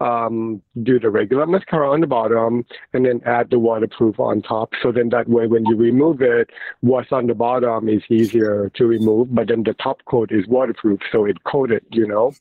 um 0.00 0.60
do 0.82 0.98
the 0.98 1.10
regular 1.10 1.46
mascara 1.46 1.90
on 1.90 2.00
the 2.00 2.06
bottom 2.08 2.64
and 2.92 3.06
then 3.06 3.20
add 3.24 3.50
the 3.50 3.58
waterproof 3.58 4.18
on 4.18 4.42
top. 4.42 4.72
So 4.82 4.90
then 4.90 5.10
that 5.10 5.28
way 5.28 5.46
when 5.46 5.64
you 5.66 5.76
remove 5.76 6.20
it, 6.22 6.50
what's 6.80 7.12
on 7.12 7.26
the 7.28 7.34
bottom 7.34 7.88
is 7.88 8.02
easier 8.10 8.70
to 8.74 8.86
remove, 8.86 9.34
but 9.34 9.48
then 9.48 9.62
the 9.62 9.74
top 9.74 10.04
coat 10.06 10.32
is 10.32 10.46
waterproof, 10.48 11.00
so 11.12 11.24
it 11.24 11.44
coated, 11.44 11.84
you 11.92 12.06
know. 12.06 12.32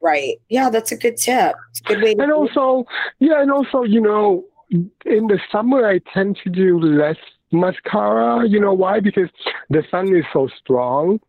Right. 0.00 0.40
Yeah, 0.48 0.70
that's 0.70 0.92
a 0.92 0.96
good 0.96 1.16
tip. 1.16 1.54
A 1.54 1.88
good 1.88 2.02
way 2.02 2.10
And 2.12 2.18
do 2.18 2.24
it. 2.24 2.32
also, 2.32 2.86
yeah, 3.18 3.40
and 3.42 3.50
also, 3.50 3.82
you 3.82 4.00
know, 4.00 4.44
in 4.70 5.26
the 5.26 5.38
summer, 5.50 5.86
I 5.86 6.00
tend 6.12 6.38
to 6.44 6.50
do 6.50 6.78
less 6.78 7.16
mascara. 7.52 8.46
You 8.48 8.60
know 8.60 8.72
why? 8.72 9.00
Because 9.00 9.28
the 9.68 9.82
sun 9.90 10.14
is 10.14 10.24
so 10.32 10.48
strong. 10.62 11.20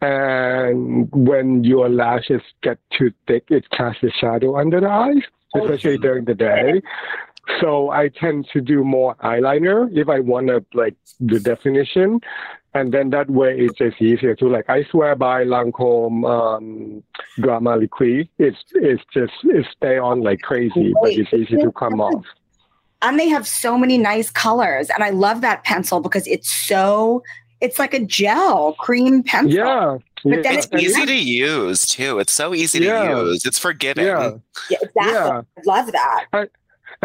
And 0.00 1.08
when 1.12 1.64
your 1.64 1.88
lashes 1.88 2.42
get 2.62 2.78
too 2.96 3.12
thick, 3.26 3.44
it 3.48 3.68
casts 3.70 4.02
a 4.02 4.10
shadow 4.10 4.58
under 4.58 4.80
the 4.80 4.88
eyes, 4.90 5.22
especially 5.54 5.98
during 5.98 6.24
the 6.24 6.34
day. 6.34 6.82
So 7.60 7.90
I 7.90 8.08
tend 8.08 8.48
to 8.52 8.60
do 8.60 8.84
more 8.84 9.14
eyeliner 9.16 9.88
if 9.96 10.08
I 10.08 10.20
want 10.20 10.48
to 10.48 10.64
like 10.74 10.96
the 11.20 11.38
definition, 11.40 12.20
and 12.76 12.92
then 12.94 13.10
that 13.10 13.28
way 13.30 13.50
it's 13.64 13.76
just 13.78 14.00
easier 14.00 14.34
to 14.36 14.48
like. 14.48 14.68
I 14.68 14.84
swear 14.90 15.14
by 15.16 15.44
Lancome 15.44 16.16
um, 16.36 17.02
Drama 17.40 17.76
Liquid, 17.76 18.28
it's 18.38 18.58
it's 18.74 19.02
just 19.12 19.32
it 19.44 19.66
stay 19.76 19.96
on 19.98 20.20
like 20.28 20.40
crazy, 20.40 20.92
but 21.02 21.12
it's 21.12 21.32
easy 21.32 21.56
to 21.66 21.70
come 21.72 22.00
off. 22.00 22.24
and 23.02 23.18
they 23.20 23.28
have 23.28 23.46
so 23.46 23.76
many 23.78 23.98
nice 23.98 24.30
colors. 24.30 24.86
And 24.90 25.02
I 25.04 25.10
love 25.10 25.40
that 25.42 25.64
pencil 25.64 26.00
because 26.00 26.26
it's 26.26 26.50
so 26.52 27.22
it's 27.60 27.78
like 27.78 27.94
a 27.94 28.00
gel 28.04 28.74
cream 28.84 29.22
pencil. 29.22 29.52
Yeah, 29.52 29.96
But 30.24 30.42
then 30.42 30.52
yeah, 30.54 30.58
It's 30.58 30.66
And 30.72 30.80
easy 30.80 31.00
yeah. 31.00 31.06
to 31.06 31.14
use 31.14 31.80
too. 31.88 32.18
It's 32.18 32.32
so 32.32 32.54
easy 32.54 32.80
Yeah. 32.80 33.08
to 33.08 33.20
use. 33.30 33.46
It's 33.46 33.58
forgiving. 33.58 34.04
yeah. 34.06 34.32
Yeah, 34.70 34.78
exactly. 34.82 35.12
Yeah. 35.12 35.40
I 35.58 35.60
love 35.64 35.92
that. 35.92 36.26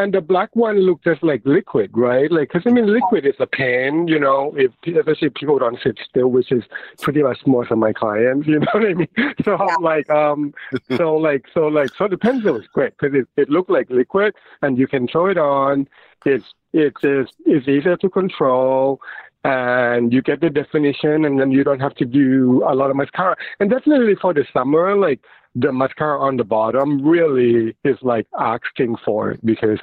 And 0.02 0.14
the 0.14 0.22
black 0.22 0.50
one 0.56 0.78
looked 0.80 1.04
just 1.04 1.24
like 1.24 1.42
liquid, 1.46 1.92
right? 1.94 2.32
Like, 2.32 2.50
because 2.50 2.64
I 2.66 2.72
mean, 2.72 2.92
liquid 2.92 3.26
is 3.26 3.36
a 3.40 3.48
pain, 3.48 4.08
you 4.08 4.20
know, 4.20 4.54
if 4.58 4.72
especially 4.86 5.28
if 5.28 5.34
people 5.36 5.60
don't 5.60 5.80
sit 5.84 6.00
still, 6.10 6.28
which 6.28 6.52
is 6.52 6.64
pretty 7.02 7.22
much 7.24 7.40
most 7.46 7.72
of 7.72 7.78
my 7.78 7.94
clients, 7.94 8.48
you 8.52 8.60
know 8.60 8.68
what 8.72 8.86
I 8.86 8.94
mean? 8.94 9.08
So 9.46 9.58
Yeah. 9.68 9.76
like, 9.80 10.10
um, 10.10 10.54
so 10.98 11.14
like, 11.16 11.46
so 11.54 11.68
like, 11.68 11.94
so 11.98 12.08
the 12.08 12.18
pencil 12.18 12.58
is 12.58 12.66
great 12.74 12.94
because 12.98 13.16
it, 13.16 13.28
it 13.42 13.50
looked 13.50 13.70
like 13.70 13.90
liquid, 13.90 14.34
and 14.62 14.78
you 14.78 14.88
can 14.88 15.08
throw 15.08 15.28
it 15.28 15.38
on. 15.38 15.88
It's 16.26 16.46
it 16.74 16.96
is 17.04 17.28
it's 17.46 17.68
easier 17.68 17.98
to 17.98 18.10
control. 18.10 19.00
And 19.44 20.14
you 20.14 20.22
get 20.22 20.40
the 20.42 20.52
definition, 20.52 21.26
and 21.26 21.40
then 21.40 21.50
you 21.52 21.64
don't 21.64 21.80
have 21.80 21.96
to 21.96 22.06
do 22.06 22.64
a 22.68 22.76
lot 22.76 22.92
of 22.92 22.96
mascara. 22.96 23.36
And 23.60 23.72
definitely 23.72 24.16
for 24.16 24.34
the 24.36 24.46
summer, 24.54 24.96
like 24.96 25.22
the 25.56 25.72
mascara 25.72 26.20
on 26.20 26.38
the 26.38 26.44
bottom 26.44 27.02
really 27.06 27.76
is 27.84 27.98
like 28.02 28.26
asking 28.40 28.96
for 29.04 29.32
it 29.32 29.46
because 29.46 29.80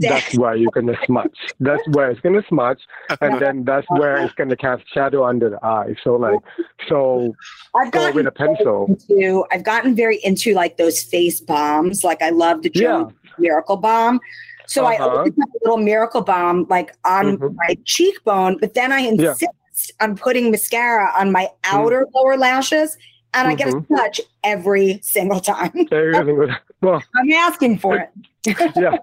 that's 0.00 0.32
where 0.34 0.56
you're 0.56 0.70
gonna 0.70 0.96
smudge. 1.04 1.36
That's 1.60 1.86
where 1.88 2.10
it's 2.10 2.20
gonna 2.20 2.42
smudge, 2.48 2.80
and 3.20 3.40
then 3.40 3.64
that's 3.64 3.86
where 3.90 4.24
it's 4.24 4.34
gonna 4.34 4.56
cast 4.56 4.82
shadow 4.92 5.26
under 5.26 5.50
the 5.50 5.64
eye. 5.64 5.94
So 6.02 6.14
like, 6.16 6.40
so 6.88 7.34
I've 7.74 7.92
go 7.92 8.00
gotten 8.00 8.14
with 8.16 8.26
a 8.26 8.30
pencil. 8.30 8.86
into 8.88 9.44
I've 9.52 9.64
gotten 9.64 9.94
very 9.94 10.18
into 10.24 10.54
like 10.54 10.78
those 10.78 11.02
face 11.02 11.40
balms. 11.40 12.04
Like 12.04 12.22
I 12.22 12.30
love 12.30 12.62
the 12.62 12.70
Yeah. 12.74 13.04
Miracle 13.38 13.76
Balm. 13.76 14.18
So 14.66 14.86
I 14.86 14.94
Uh-huh. 14.94 15.08
always 15.18 15.34
have 15.38 15.48
a 15.48 15.58
little 15.64 15.76
miracle 15.84 16.22
balm 16.22 16.66
like 16.70 16.94
on 17.04 17.36
Mhm. 17.36 17.54
my 17.56 17.76
cheekbone, 17.84 18.56
but 18.60 18.72
then 18.72 18.92
I 18.92 19.00
insist 19.00 19.92
on 20.00 20.16
putting 20.16 20.50
mascara 20.50 21.12
on 21.18 21.32
my 21.32 21.50
outer 21.64 22.06
lower 22.14 22.38
lashes 22.38 22.96
and 23.34 23.48
I 23.48 23.54
get 23.54 23.68
a 23.68 23.72
Mhm. 23.72 23.86
smudge 23.86 24.20
every 24.44 25.00
single 25.02 25.40
time. 25.40 25.72
Everything 25.92 26.38
was 26.38 26.50
well, 26.80 27.02
I'm 27.16 27.30
asking 27.32 27.78
for 27.78 27.96
it. 27.96 28.10
yeah, 28.76 28.96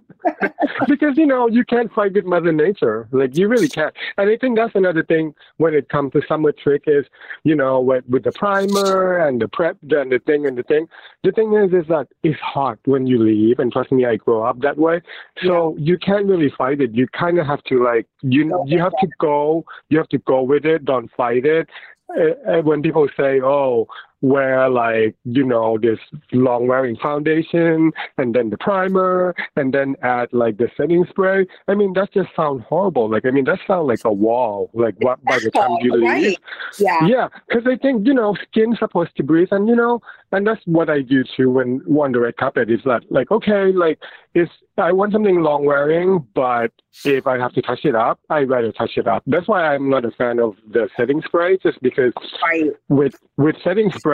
because 0.90 1.18
you 1.18 1.26
know 1.26 1.48
you 1.48 1.64
can't 1.64 1.90
fight 1.94 2.12
with 2.14 2.26
Mother 2.26 2.52
Nature. 2.52 3.08
Like 3.12 3.38
you 3.38 3.48
really 3.48 3.70
can't. 3.70 3.94
And 4.18 4.30
I 4.30 4.36
think 4.36 4.58
that's 4.58 4.76
another 4.76 5.02
thing 5.02 5.34
when 5.58 5.74
it 5.74 5.88
comes 5.88 6.12
to 6.12 6.22
summer 6.28 6.52
trick 6.52 6.84
is, 6.88 7.06
you 7.46 7.56
know, 7.56 7.80
with, 7.80 8.04
with 8.10 8.24
the 8.26 8.34
primer 8.34 9.18
and 9.26 9.42
the 9.42 9.48
prep 9.48 9.78
and 9.90 10.12
the 10.12 10.20
thing 10.20 10.46
and 10.46 10.58
the 10.58 10.64
thing. 10.64 10.90
The 11.24 11.32
thing 11.32 11.54
is, 11.54 11.72
is 11.72 11.88
that 11.88 12.08
it's 12.22 12.40
hot 12.42 12.80
when 12.84 13.08
you 13.08 13.18
leave, 13.18 13.60
and 13.60 13.72
trust 13.72 13.94
me, 13.94 14.06
I 14.06 14.18
grew 14.18 14.42
up 14.42 14.60
that 14.60 14.78
way. 14.78 15.02
So 15.42 15.74
you 15.80 15.98
can't 15.98 16.26
really 16.26 16.52
fight 16.58 16.82
it. 16.82 16.94
You 16.94 17.08
kind 17.08 17.40
of 17.40 17.48
have 17.48 17.64
to 17.64 17.82
like 17.82 18.08
you 18.22 18.50
Go 18.50 18.66
you 18.68 18.80
have 18.80 18.92
to 19.00 19.08
go. 19.22 19.64
You 19.90 20.00
have 20.00 20.10
to 20.10 20.18
go 20.18 20.42
with 20.42 20.66
it. 20.66 20.84
Don't 20.84 21.10
fight 21.16 21.46
it. 21.46 21.70
Uh, 22.10 22.52
uh, 22.52 22.62
when 22.64 22.82
people 22.82 23.08
say, 23.16 23.40
"Oh, 23.40 23.88
wear 24.22 24.70
like 24.70 25.16
you 25.24 25.44
know 25.46 25.78
this 25.82 26.00
long 26.34 26.68
wearing 26.68 26.96
foundation 26.98 27.92
and 28.18 28.34
then 28.36 28.50
the 28.50 28.58
primer 28.58 29.34
and 29.56 29.74
then 29.74 29.96
add 30.04 30.28
like 30.34 30.58
the 30.58 30.70
setting 30.76 31.06
spray. 31.10 31.46
I 31.68 31.76
mean 31.76 31.94
that 31.94 32.12
just 32.14 32.30
sounds 32.36 32.64
horrible. 32.68 33.10
Like 33.10 33.26
I 33.26 33.32
mean 33.32 33.46
that 33.46 33.60
sounds 33.68 33.88
like 33.88 34.02
a 34.06 34.12
wall. 34.12 34.70
Like 34.74 34.96
what 35.00 35.24
by 35.24 35.40
the 35.40 35.52
time 35.52 35.72
you 35.82 35.94
Right. 36.06 36.22
leave. 36.24 36.38
Yeah. 36.80 37.06
Yeah, 37.08 37.28
because 37.48 37.64
I 37.68 37.76
think 37.78 38.06
you 38.08 38.14
know 38.14 38.36
skin's 38.50 38.80
supposed 38.80 39.16
to 39.18 39.24
breathe, 39.24 39.50
and 39.52 39.68
you 39.68 39.76
know, 39.76 40.02
and 40.32 40.46
that's 40.46 40.62
what 40.66 40.90
I 40.90 41.02
do 41.02 41.24
too 41.36 41.50
when 41.50 41.82
on 41.88 42.12
the 42.12 42.20
red 42.20 42.38
carpet. 42.38 42.70
Is 42.70 42.82
that 42.86 43.04
like 43.10 43.32
okay, 43.32 43.72
like 43.72 44.00
it's 44.34 44.52
I 44.78 44.92
want 44.92 45.12
something 45.14 45.42
long 45.42 45.66
wearing, 45.66 46.26
but 46.36 46.72
if 47.04 47.28
I 47.28 47.38
have 47.38 47.54
to 47.54 47.62
touch 47.62 47.86
it 47.86 47.96
up, 47.96 48.20
I 48.30 48.40
rather 48.42 48.72
touch 48.72 48.92
it 48.98 49.08
up. 49.08 49.24
That's 49.28 49.48
why 49.48 49.74
I'm 49.74 49.90
not 49.90 50.04
a 50.06 50.12
fan 50.12 50.40
of 50.40 50.56
the 50.72 50.90
setting 50.98 51.22
spray, 51.26 51.58
just 51.58 51.82
because 51.82 52.14
Right. 52.44 52.72
with 52.90 53.14
with 53.38 53.56
setting 53.64 53.92
spray, 53.92 54.09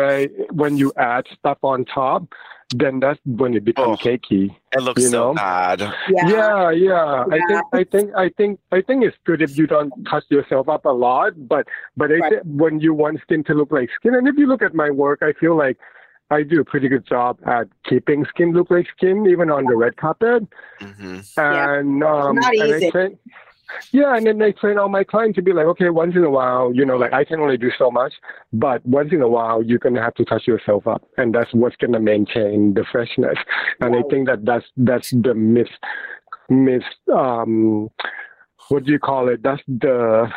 when 0.51 0.77
you 0.77 0.91
add 0.97 1.25
stuff 1.37 1.57
on 1.63 1.85
top, 1.85 2.23
then 2.75 2.99
that's 2.99 3.19
when 3.25 3.53
it 3.53 3.63
becomes 3.63 3.99
Oh. 4.01 4.03
cakey. 4.07 4.55
It 4.73 4.81
looks 4.81 5.01
You 5.03 5.09
so 5.09 5.33
bad. 5.33 5.79
Yeah. 6.09 6.27
Yeah, 6.27 6.69
yeah. 6.71 7.25
I 7.31 7.39
think 7.47 7.63
I 7.79 7.83
think 7.83 8.15
I 8.15 8.29
think 8.37 8.59
I 8.71 8.81
think 8.81 9.03
it's 9.03 9.17
good 9.25 9.41
if 9.41 9.57
you 9.57 9.67
don't 9.67 9.91
touch 10.09 10.25
yourself 10.29 10.67
up 10.67 10.85
a 10.85 10.89
lot, 10.89 11.33
but 11.47 11.67
but 11.95 12.11
I 12.11 12.15
Right. 12.15 12.29
think 12.31 12.43
when 12.45 12.79
you 12.79 12.93
want 12.93 13.21
skin 13.21 13.43
to 13.45 13.53
look 13.53 13.71
like 13.71 13.89
skin, 13.97 14.15
and 14.15 14.27
if 14.27 14.35
you 14.37 14.47
look 14.47 14.61
at 14.61 14.73
my 14.73 14.89
work, 14.89 15.19
I 15.21 15.33
feel 15.33 15.55
like 15.55 15.77
I 16.31 16.41
do 16.41 16.59
a 16.59 16.65
pretty 16.65 16.87
good 16.89 17.05
job 17.05 17.37
at 17.45 17.67
keeping 17.87 18.25
skin 18.25 18.51
look 18.51 18.71
like 18.71 18.87
skin, 18.97 19.27
even 19.27 19.51
on 19.51 19.65
the 19.65 19.75
red 19.75 19.95
carpet. 19.97 20.43
hmm 20.79 21.19
Yeah. 21.37 21.75
And 21.77 22.03
um, 22.03 22.35
Not 22.35 22.55
and 22.55 22.71
easy. 22.71 22.87
I 22.87 22.89
train, 22.89 23.19
yeah, 23.91 24.15
and 24.15 24.25
then 24.25 24.41
I 24.41 24.51
train 24.51 24.77
all 24.77 24.89
my 24.89 25.03
clients 25.03 25.35
to 25.35 25.41
be 25.41 25.53
like, 25.53 25.65
okay, 25.65 25.89
once 25.89 26.15
in 26.15 26.23
a 26.23 26.29
while, 26.29 26.73
you 26.73 26.85
know, 26.85 26.97
like 26.97 27.13
I 27.13 27.23
can 27.23 27.39
only 27.39 27.57
do 27.57 27.71
so 27.77 27.91
much, 27.91 28.13
but 28.53 28.85
once 28.85 29.11
in 29.11 29.21
a 29.21 29.27
while, 29.27 29.63
you're 29.63 29.79
gonna 29.79 30.01
have 30.01 30.13
to 30.15 30.25
touch 30.25 30.47
yourself 30.47 30.87
up, 30.87 31.03
and 31.17 31.33
that's 31.33 31.53
what's 31.53 31.75
gonna 31.77 31.99
maintain 31.99 32.73
the 32.73 32.85
freshness. 32.91 33.37
And 33.79 33.95
I 33.95 34.01
think 34.09 34.27
that 34.27 34.45
that's 34.45 34.65
that's 34.77 35.11
the 35.11 35.33
mis 35.33 35.67
mis 36.49 36.83
um 37.13 37.89
what 38.69 38.83
do 38.83 38.91
you 38.91 38.99
call 38.99 39.29
it? 39.29 39.43
That's 39.43 39.61
the 39.67 40.27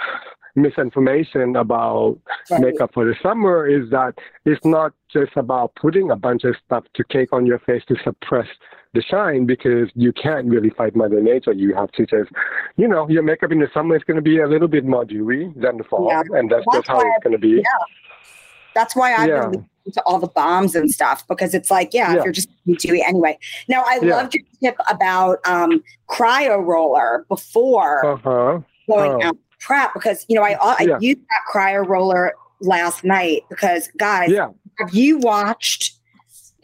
misinformation 0.57 1.57
about 1.57 2.19
Right. 2.51 2.61
makeup 2.61 2.91
for 2.95 3.05
the 3.05 3.15
summer 3.23 3.67
is 3.67 3.91
that 3.91 4.15
it's 4.45 4.65
not 4.65 4.93
just 5.13 5.33
about 5.37 5.75
putting 5.75 6.11
a 6.11 6.17
bunch 6.17 6.45
of 6.45 6.55
stuff 6.65 6.85
to 6.95 7.05
cake 7.05 7.33
on 7.33 7.47
your 7.47 7.59
face 7.61 7.83
to 7.89 7.97
suppress 8.03 8.47
the 8.95 9.03
shine 9.03 9.45
because 9.45 9.91
you 9.95 10.13
can't 10.13 10.47
really 10.49 10.71
fight 10.71 10.97
Mother 10.97 11.21
Nature. 11.21 11.53
You 11.53 11.75
have 11.75 11.91
to 11.93 12.07
just, 12.07 12.31
you 12.77 12.89
know, 12.89 13.09
your 13.09 13.23
makeup 13.23 13.53
in 13.53 13.59
the 13.61 13.69
summer 13.75 13.97
is 13.97 14.05
going 14.05 14.17
to 14.17 14.23
be 14.23 14.39
a 14.41 14.47
little 14.47 14.69
bit 14.69 14.85
more 14.85 15.05
dewy 15.05 15.53
than 15.57 15.77
the 15.79 15.85
fall, 15.85 16.09
Yeah. 16.09 16.23
and 16.39 16.51
that's, 16.51 16.65
That's 16.73 16.79
just 16.79 16.89
how 16.89 17.01
it's 17.01 17.23
going 17.23 17.33
to 17.33 17.39
be. 17.39 17.49
yeah. 17.49 17.63
That's 18.75 18.95
why 18.97 19.15
I've 19.15 19.29
Yeah. 19.29 19.49
been 19.51 19.67
to 19.93 20.03
all 20.05 20.19
the 20.19 20.29
balms 20.29 20.75
and 20.75 20.91
stuff 20.91 21.27
because 21.29 21.55
it's 21.55 21.71
like, 21.71 21.95
yeah, 21.95 22.13
Yeah. 22.13 22.19
if 22.19 22.25
you're 22.25 22.33
just 22.33 22.49
dewy 22.79 23.03
anyway. 23.03 23.39
Now, 23.69 23.83
I 23.87 23.99
Yeah. 24.03 24.17
loved 24.17 24.35
your 24.35 24.45
tip 24.63 24.77
about 24.89 25.39
um, 25.47 25.83
cryo 26.11 26.63
roller 26.65 27.25
before 27.29 28.05
Uh 28.05 28.17
huh. 28.17 28.59
going 28.89 29.13
oh. 29.23 29.29
out 29.29 29.37
prep 29.61 29.93
because 29.95 30.25
you 30.29 30.37
know 30.37 30.43
I 30.43 30.53
I 30.61 30.83
Yeah. 30.83 30.99
used 31.01 31.21
that 31.21 31.43
cryo 31.53 31.87
roller 31.87 32.35
last 32.61 33.05
night 33.05 33.43
because 33.51 33.89
guys, 33.99 34.31
Yeah. 34.31 34.49
have 34.79 34.95
you 34.95 35.19
watched 35.19 35.95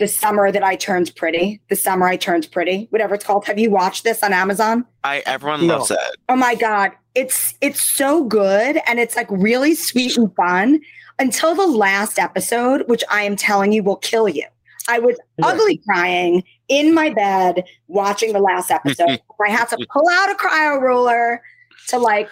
the 0.01 0.09
summer 0.09 0.51
that 0.51 0.65
I 0.65 0.75
turned 0.77 1.15
pretty? 1.15 1.61
The 1.69 1.77
summer 1.77 2.07
I 2.07 2.17
turned 2.17 2.51
pretty, 2.51 2.89
whatever 2.91 3.15
it's 3.15 3.25
called. 3.25 3.45
Have 3.47 3.59
you 3.59 3.71
watched 3.71 4.03
this 4.05 4.23
on 4.23 4.33
Amazon? 4.33 4.85
I 5.05 5.23
everyone 5.27 5.67
No. 5.67 5.79
loves 5.79 5.91
it. 5.91 5.99
Oh 6.29 6.37
my 6.37 6.55
god, 6.55 6.93
it's 7.15 7.55
it's 7.61 7.81
so 7.83 8.25
good 8.25 8.81
and 8.87 8.99
it's 8.99 9.17
like 9.17 9.29
really 9.31 9.75
sweet 9.75 10.17
and 10.17 10.35
fun 10.35 10.81
until 11.21 11.55
the 11.55 11.67
last 11.67 12.19
episode, 12.19 12.83
which 12.89 13.05
I 13.09 13.23
am 13.23 13.37
telling 13.37 13.71
you 13.73 13.83
will 13.85 13.97
kill 13.97 14.29
you. 14.29 14.45
I 14.89 14.99
was 14.99 15.17
Yeah. 15.39 15.47
ugly 15.47 15.81
crying 15.89 16.43
in 16.69 16.93
my 16.93 17.09
bed 17.11 17.65
watching 17.89 18.33
the 18.33 18.41
last 18.41 18.71
episode. 18.71 19.21
I 19.47 19.51
had 19.51 19.67
to 19.69 19.79
pull 19.93 20.09
out 20.11 20.31
a 20.31 20.35
cryo 20.35 20.81
roller 20.81 21.41
to 21.89 21.99
like 21.99 22.31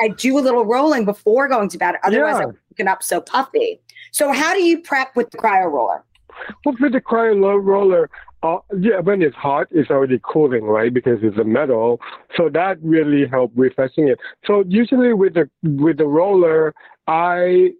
I 0.00 0.08
do 0.08 0.38
a 0.38 0.40
little 0.40 0.64
rolling 0.64 1.04
before 1.04 1.48
going 1.48 1.68
to 1.70 1.78
bed. 1.78 1.96
Otherwise, 2.04 2.36
Yeah. 2.38 2.46
I'm 2.46 2.58
waking 2.70 2.88
up 2.88 3.02
so 3.02 3.20
puffy. 3.20 3.80
So 4.12 4.32
how 4.32 4.52
do 4.52 4.62
you 4.62 4.80
prep 4.80 5.16
with 5.16 5.30
the 5.30 5.38
cryo 5.38 5.70
roller? 5.70 6.04
Well, 6.64 6.76
with 6.80 6.92
the 6.92 7.00
cryo 7.00 7.62
roller, 7.62 8.10
uh, 8.42 8.58
yeah, 8.78 8.98
when 9.00 9.22
it's 9.22 9.36
hot, 9.36 9.68
it's 9.70 9.90
already 9.90 10.20
cooling, 10.24 10.64
right? 10.64 10.92
Because 10.92 11.18
it's 11.22 11.38
a 11.38 11.44
metal, 11.44 12.00
so 12.36 12.48
that 12.48 12.78
really 12.82 13.26
helps 13.26 13.56
refreshing 13.56 14.08
it. 14.08 14.18
So 14.46 14.64
usually 14.66 15.12
with 15.14 15.34
the 15.34 15.48
with 15.62 15.98
the 15.98 16.06
roller, 16.06 16.74
I 17.06 17.70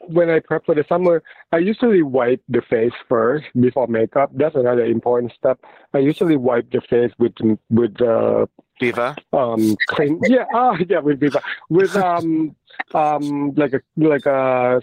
when 0.00 0.28
I 0.30 0.40
prep 0.40 0.66
for 0.66 0.74
the 0.74 0.84
summer, 0.88 1.22
I 1.52 1.58
usually 1.58 2.02
wipe 2.02 2.42
the 2.48 2.62
face 2.68 2.92
first 3.08 3.44
before 3.60 3.86
makeup. 3.86 4.30
That's 4.34 4.56
another 4.56 4.84
important 4.84 5.32
step. 5.38 5.60
I 5.94 5.98
usually 5.98 6.36
wipe 6.36 6.70
the 6.72 6.80
face 6.80 7.12
with 7.18 7.34
with 7.70 7.96
the 7.98 8.48
Viva. 8.82 9.08
um 9.32 9.76
clean 9.88 10.20
yeah 10.28 10.44
ah 10.54 10.74
yeah 10.88 11.00
with 11.00 11.18
Viva 11.20 11.40
with 11.70 11.94
um 11.96 12.54
um 12.94 13.52
like 13.56 13.72
a 13.74 13.80
like 13.96 14.26
a 14.26 14.80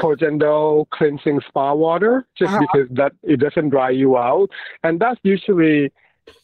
Koh 0.00 0.14
Gen 0.16 0.38
Do 0.38 0.86
cleansing 0.96 1.40
spa 1.48 1.74
water 1.74 2.26
just 2.38 2.52
Uh-huh. 2.52 2.60
because 2.64 2.88
that 3.00 3.12
it 3.22 3.38
doesn't 3.40 3.70
dry 3.70 3.90
you 3.90 4.16
out 4.16 4.48
and 4.84 5.00
that's 5.00 5.20
usually 5.22 5.92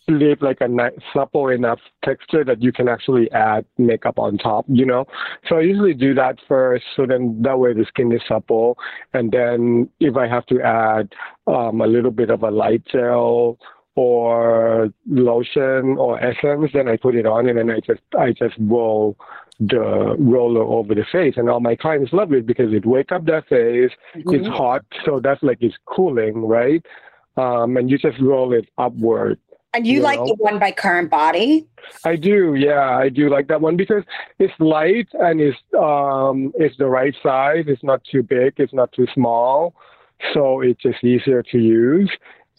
leave 0.09 0.40
like 0.40 0.61
a 0.61 0.69
nice 0.69 0.92
supple 1.12 1.49
enough 1.49 1.81
texture 2.05 2.45
that 2.45 2.62
you 2.62 2.73
can 2.73 2.88
actually 2.88 3.27
add 3.33 3.64
makeup 3.77 4.19
on 4.19 4.38
top 4.38 4.64
you 4.69 4.87
know 4.87 5.05
so 5.49 5.57
I 5.59 5.62
usually 5.62 5.95
do 5.95 6.14
that 6.14 6.37
first 6.47 6.85
so 6.95 7.07
then 7.07 7.23
that 7.42 7.59
way 7.59 7.73
the 7.75 7.85
skin 7.92 8.12
is 8.12 8.23
supple 8.29 8.79
and 9.14 9.33
then 9.33 9.88
if 9.99 10.14
I 10.16 10.27
have 10.29 10.47
to 10.47 10.61
add 10.62 11.12
um 11.49 11.81
a 11.81 11.88
little 11.88 12.12
bit 12.12 12.31
of 12.31 12.40
a 12.45 12.51
light 12.51 12.85
gel 12.92 13.59
or 13.96 14.90
lotion 15.09 15.96
or 15.98 16.22
essence, 16.22 16.70
then 16.72 16.87
I 16.87 16.96
put 16.96 17.14
it 17.14 17.26
on 17.26 17.48
and 17.48 17.59
then 17.59 17.70
I 17.70 17.80
just 17.80 18.02
I 18.18 18.32
just 18.32 18.54
roll 18.61 19.16
the 19.59 20.14
roller 20.18 20.62
over 20.62 20.94
the 20.94 21.04
face 21.11 21.35
and 21.38 21.48
all 21.48 21.61
my 21.61 21.74
clients 21.74 22.12
love 22.12 22.30
it 22.35 22.44
because 22.46 22.72
it 22.74 22.85
wake 22.85 23.11
up 23.11 23.24
their 23.24 23.42
face. 23.42 23.90
It's 24.14 24.46
hot, 24.46 24.85
so 25.04 25.18
that's 25.18 25.42
like 25.42 25.59
it's 25.61 25.76
cooling, 25.87 26.42
right? 26.42 26.85
Um, 27.38 27.76
and 27.78 27.90
you 27.90 27.98
just 27.98 28.18
roll 28.20 28.52
it 28.52 28.68
upward. 28.78 29.38
And 29.72 29.87
you 29.87 29.96
You 29.96 30.02
like 30.02 30.18
know? 30.20 30.26
the 30.28 30.35
one 30.35 30.59
by 30.59 30.72
Current 30.72 31.11
Body? 31.11 31.66
I 32.04 32.16
do, 32.16 32.54
yeah, 32.54 32.96
I 32.96 33.09
do 33.09 33.28
like 33.28 33.48
that 33.48 33.61
one 33.61 33.76
because 33.76 34.04
it's 34.38 34.52
light 34.59 35.09
and 35.14 35.40
it's 35.40 35.59
um 35.78 36.52
it's 36.56 36.76
the 36.76 36.87
right 36.87 37.14
size. 37.22 37.64
It's 37.66 37.82
not 37.82 38.02
too 38.04 38.22
big, 38.22 38.54
it's 38.59 38.74
not 38.74 38.92
too 38.92 39.06
small, 39.14 39.74
so 40.35 40.61
it's 40.61 40.82
just 40.82 41.02
easier 41.02 41.42
to 41.42 41.59
use. 41.59 42.11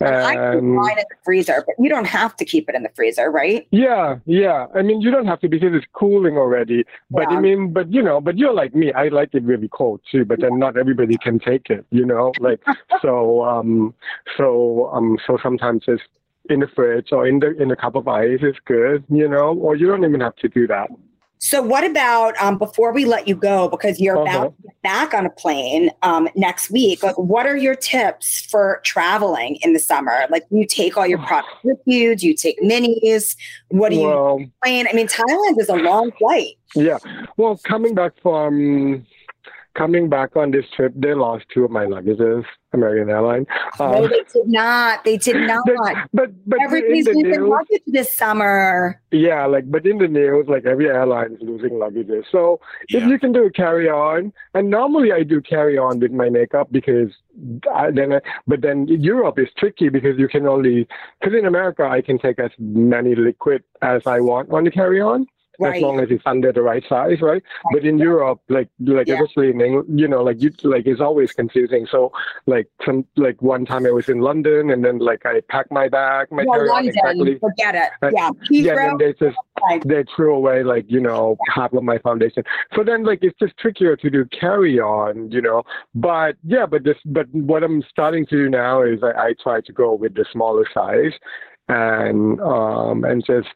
I 0.01 0.53
keep 0.53 0.63
mine 0.63 0.97
in 0.99 1.05
the 1.09 1.15
freezer, 1.23 1.63
but 1.65 1.75
you 1.79 1.89
don't 1.89 2.05
have 2.07 2.35
to 2.37 2.45
keep 2.45 2.69
it 2.69 2.75
in 2.75 2.83
the 2.83 2.89
freezer, 2.95 3.31
right? 3.31 3.67
Yeah, 3.71 4.17
yeah. 4.25 4.67
I 4.75 4.81
mean, 4.81 5.01
you 5.01 5.11
don't 5.11 5.25
have 5.25 5.39
to 5.41 5.49
because 5.49 5.73
it's 5.73 5.85
cooling 5.93 6.37
already. 6.37 6.85
But 7.09 7.31
Yeah. 7.31 7.37
I 7.37 7.39
mean, 7.41 7.73
but 7.73 7.91
you 7.91 8.01
know, 8.01 8.21
but 8.21 8.37
you're 8.37 8.53
like 8.53 8.75
me. 8.75 8.93
I 8.93 9.07
like 9.07 9.33
it 9.33 9.43
really 9.43 9.69
cold 9.69 10.01
too. 10.11 10.25
But 10.25 10.39
then 10.41 10.59
not 10.59 10.77
everybody 10.77 11.17
can 11.17 11.39
take 11.39 11.69
it. 11.69 11.85
You 11.91 12.05
know, 12.05 12.31
like 12.39 12.61
so. 13.01 13.43
Um. 13.43 13.93
So 14.37 14.89
um. 14.93 15.17
So 15.25 15.37
sometimes 15.41 15.83
it's 15.87 16.03
in 16.49 16.59
the 16.61 16.67
fridge 16.67 17.09
or 17.11 17.27
in 17.27 17.39
the 17.39 17.59
in 17.61 17.71
a 17.71 17.75
cup 17.75 17.95
of 17.95 18.07
ice 18.07 18.39
is 18.41 18.55
good. 18.65 19.03
You 19.09 19.27
know, 19.27 19.53
or 19.57 19.75
you 19.75 19.87
don't 19.87 20.03
even 20.05 20.21
have 20.21 20.35
to 20.37 20.47
do 20.47 20.67
that. 20.67 20.89
So, 21.39 21.61
what 21.61 21.83
about 21.83 22.35
um, 22.41 22.57
before 22.57 22.91
we 22.91 23.05
let 23.05 23.27
you 23.27 23.35
go, 23.35 23.67
because 23.67 23.99
you're 23.99 24.17
Uh-huh. 24.17 24.37
about 24.37 24.57
to 24.57 24.63
get 24.63 24.81
back 24.81 25.13
on 25.13 25.25
a 25.25 25.29
plane 25.29 25.91
um, 26.01 26.27
next 26.35 26.71
week? 26.71 27.03
Like, 27.03 27.17
what 27.17 27.45
are 27.45 27.55
your 27.55 27.75
tips 27.75 28.41
for 28.41 28.81
traveling 28.83 29.57
in 29.61 29.73
the 29.73 29.79
summer? 29.79 30.25
Like, 30.29 30.45
you 30.49 30.65
take 30.65 30.97
all 30.97 31.05
your 31.05 31.19
products 31.19 31.53
with 31.63 31.77
you? 31.85 32.15
Do 32.15 32.27
you 32.27 32.33
take 32.33 32.59
minis? 32.61 33.35
What 33.69 33.89
do 33.89 33.97
you 33.97 34.07
Well. 34.07 34.39
I 34.65 34.89
mean, 34.93 35.07
Thailand 35.07 35.59
is 35.59 35.69
a 35.69 35.75
long 35.75 36.11
flight. 36.13 36.55
yeah. 36.75 36.97
Well, 37.37 37.59
coming 37.63 37.93
back 37.93 38.13
from 38.21 39.05
coming 39.77 40.09
back 40.09 40.35
on 40.35 40.51
this 40.51 40.65
trip, 40.75 40.93
they 40.95 41.13
lost 41.13 41.45
two 41.53 41.63
of 41.65 41.71
my 41.71 41.85
luggages. 41.85 42.43
American 42.73 43.09
Airlines. 43.09 43.47
no, 43.79 43.85
Um, 43.85 44.01
they 44.03 44.23
did 44.33 44.47
not. 44.47 45.03
They 45.05 45.17
did 45.17 45.35
not. 45.47 45.63
but 45.65 45.95
but, 46.13 46.29
but 46.45 46.59
Everybody's 46.61 47.07
losing 47.07 47.23
news, 47.23 47.37
luggage 47.39 47.81
this 47.87 48.11
summer. 48.11 49.01
Yeah, 49.11 49.45
like, 49.45 49.71
but 49.71 49.85
in 49.85 49.97
the 49.99 50.07
news, 50.07 50.47
like 50.49 50.65
every 50.65 50.87
airline 50.87 51.33
is 51.33 51.41
losing 51.41 51.71
luggages. 51.71 52.25
So 52.31 52.59
if 52.89 53.03
you 53.03 53.17
can 53.19 53.31
do 53.31 53.45
a 53.45 53.51
carry 53.51 53.87
on, 53.89 54.33
and 54.53 54.69
normally 54.69 55.11
I 55.13 55.23
do 55.23 55.41
carry 55.41 55.77
on 55.77 55.99
with 55.99 56.11
my 56.11 56.29
makeup 56.29 56.67
because 56.71 57.09
I, 57.73 57.91
then, 57.91 58.13
I, 58.13 58.19
but 58.47 58.61
then 58.61 58.87
Europe 58.87 59.39
is 59.39 59.47
tricky 59.57 59.89
because 59.89 60.17
you 60.17 60.27
can 60.27 60.45
only, 60.45 60.87
because 61.21 61.37
in 61.37 61.45
America 61.45 61.83
I 61.83 62.01
can 62.01 62.19
take 62.19 62.37
as 62.39 62.51
many 62.59 63.15
liquid 63.15 63.63
as 63.81 64.01
I 64.05 64.19
want 64.19 64.51
on 64.51 64.65
the 64.65 64.71
carry 64.71 64.99
on. 64.99 65.25
As 65.63 65.81
long 65.81 65.99
as 65.99 66.09
it's 66.11 66.23
under 66.25 66.51
the 66.51 66.61
right 66.61 66.83
size, 66.87 67.21
right? 67.21 67.41
But 67.71 67.83
in 67.83 67.97
Europe, 67.97 68.41
like 68.49 68.69
like 68.79 69.07
Yeah. 69.07 69.15
especially 69.15 69.49
in 69.49 69.59
England, 69.61 69.99
you 69.99 70.07
know, 70.07 70.21
like 70.23 70.41
you 70.41 70.51
like 70.63 70.85
it's 70.85 71.01
always 71.01 71.31
confusing. 71.33 71.87
So 71.89 72.11
like 72.45 72.67
some 72.85 73.05
like 73.15 73.41
one 73.41 73.65
time 73.65 73.85
I 73.85 73.91
was 73.91 74.07
in 74.09 74.21
London 74.21 74.69
and 74.69 74.85
then 74.85 74.99
like 74.99 75.25
I 75.25 75.41
packed 75.49 75.71
my 75.71 75.87
bag, 75.87 76.27
my 76.31 76.43
Well, 76.45 76.67
carry 76.67 76.87
exactly. 76.87 77.39
forget 77.39 77.75
it. 77.75 77.89
Uh, 78.01 78.11
yeah, 78.13 78.29
Yeah, 78.49 78.89
and 78.91 78.99
they 78.99 79.13
just 79.13 79.37
they 79.85 80.03
threw 80.15 80.35
away 80.35 80.63
like 80.63 80.85
you 80.89 80.99
know 80.99 81.37
half 81.55 81.73
of 81.73 81.83
my 81.83 81.97
foundation. 81.97 82.43
So 82.75 82.83
then 82.83 83.03
like 83.03 83.19
it's 83.21 83.37
just 83.39 83.57
trickier 83.57 83.95
to 83.95 84.09
do 84.09 84.25
carry 84.25 84.79
on, 84.79 85.31
you 85.31 85.41
know. 85.41 85.63
But 85.95 86.37
yeah, 86.43 86.65
but 86.65 86.83
this 86.83 86.97
but 87.05 87.27
what 87.31 87.63
I'm 87.63 87.81
starting 87.89 88.25
to 88.27 88.35
do 88.35 88.49
now 88.49 88.81
is 88.83 88.99
I, 89.03 89.27
I 89.27 89.33
try 89.41 89.61
to 89.61 89.73
go 89.73 89.93
with 89.93 90.13
the 90.15 90.25
smaller 90.31 90.65
size 90.73 91.13
and 91.69 92.39
um 92.41 93.03
and 93.03 93.25
just 93.25 93.49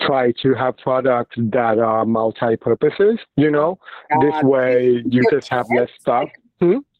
try 0.00 0.32
to 0.42 0.54
have 0.54 0.76
products 0.78 1.36
that 1.36 1.78
are 1.78 2.04
multi 2.04 2.56
purposes, 2.56 3.18
you 3.36 3.50
know. 3.50 3.78
This 4.20 4.42
way 4.42 5.02
you 5.04 5.22
just 5.30 5.48
have 5.48 5.66
less 5.74 5.90
stuff. 6.00 6.28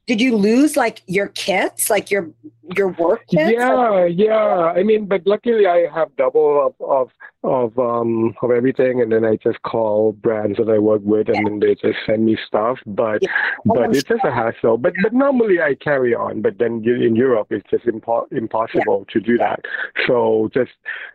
Did 0.09 0.23
you 0.23 0.37
lose 0.37 0.75
like 0.75 1.03
your 1.07 1.29
kits, 1.29 1.90
like 1.90 2.11
your 2.11 2.31
your 2.75 2.88
work 2.92 3.27
kits? 3.29 3.53
Yeah, 3.53 4.07
yeah. 4.07 4.73
I 4.75 4.83
mean, 4.83 5.05
but 5.05 5.27
luckily 5.27 5.66
I 5.66 5.87
have 5.94 6.09
double 6.16 6.66
of 6.66 6.75
of 6.81 7.11
of 7.44 7.79
um 7.79 8.35
of 8.40 8.51
everything, 8.51 9.03
and 9.03 9.12
then 9.12 9.27
I 9.27 9.37
just 9.37 9.61
call 9.64 10.12
brands 10.12 10.57
that 10.57 10.71
I 10.71 10.79
work 10.79 11.03
with, 11.05 11.29
and 11.29 11.47
then 11.47 11.61
they 11.61 11.75
just 11.75 11.99
send 12.07 12.25
me 12.25 12.38
stuff. 12.47 12.79
But 12.87 13.23
Yeah. 13.23 13.29
but 13.66 13.94
it's 13.94 14.03
just 14.03 14.25
a 14.25 14.33
hassle. 14.33 14.79
But 14.79 14.94
but 15.03 15.12
normally 15.12 15.61
I 15.61 15.75
carry 15.75 16.14
on. 16.14 16.40
But 16.40 16.57
then 16.57 16.83
in 16.87 17.14
Europe, 17.14 17.49
it's 17.51 17.68
just 17.71 17.85
impo- 17.85 18.33
impossible 18.33 19.05
to 19.12 19.21
do 19.21 19.37
that. 19.37 19.61
So 20.07 20.49
just 20.55 20.73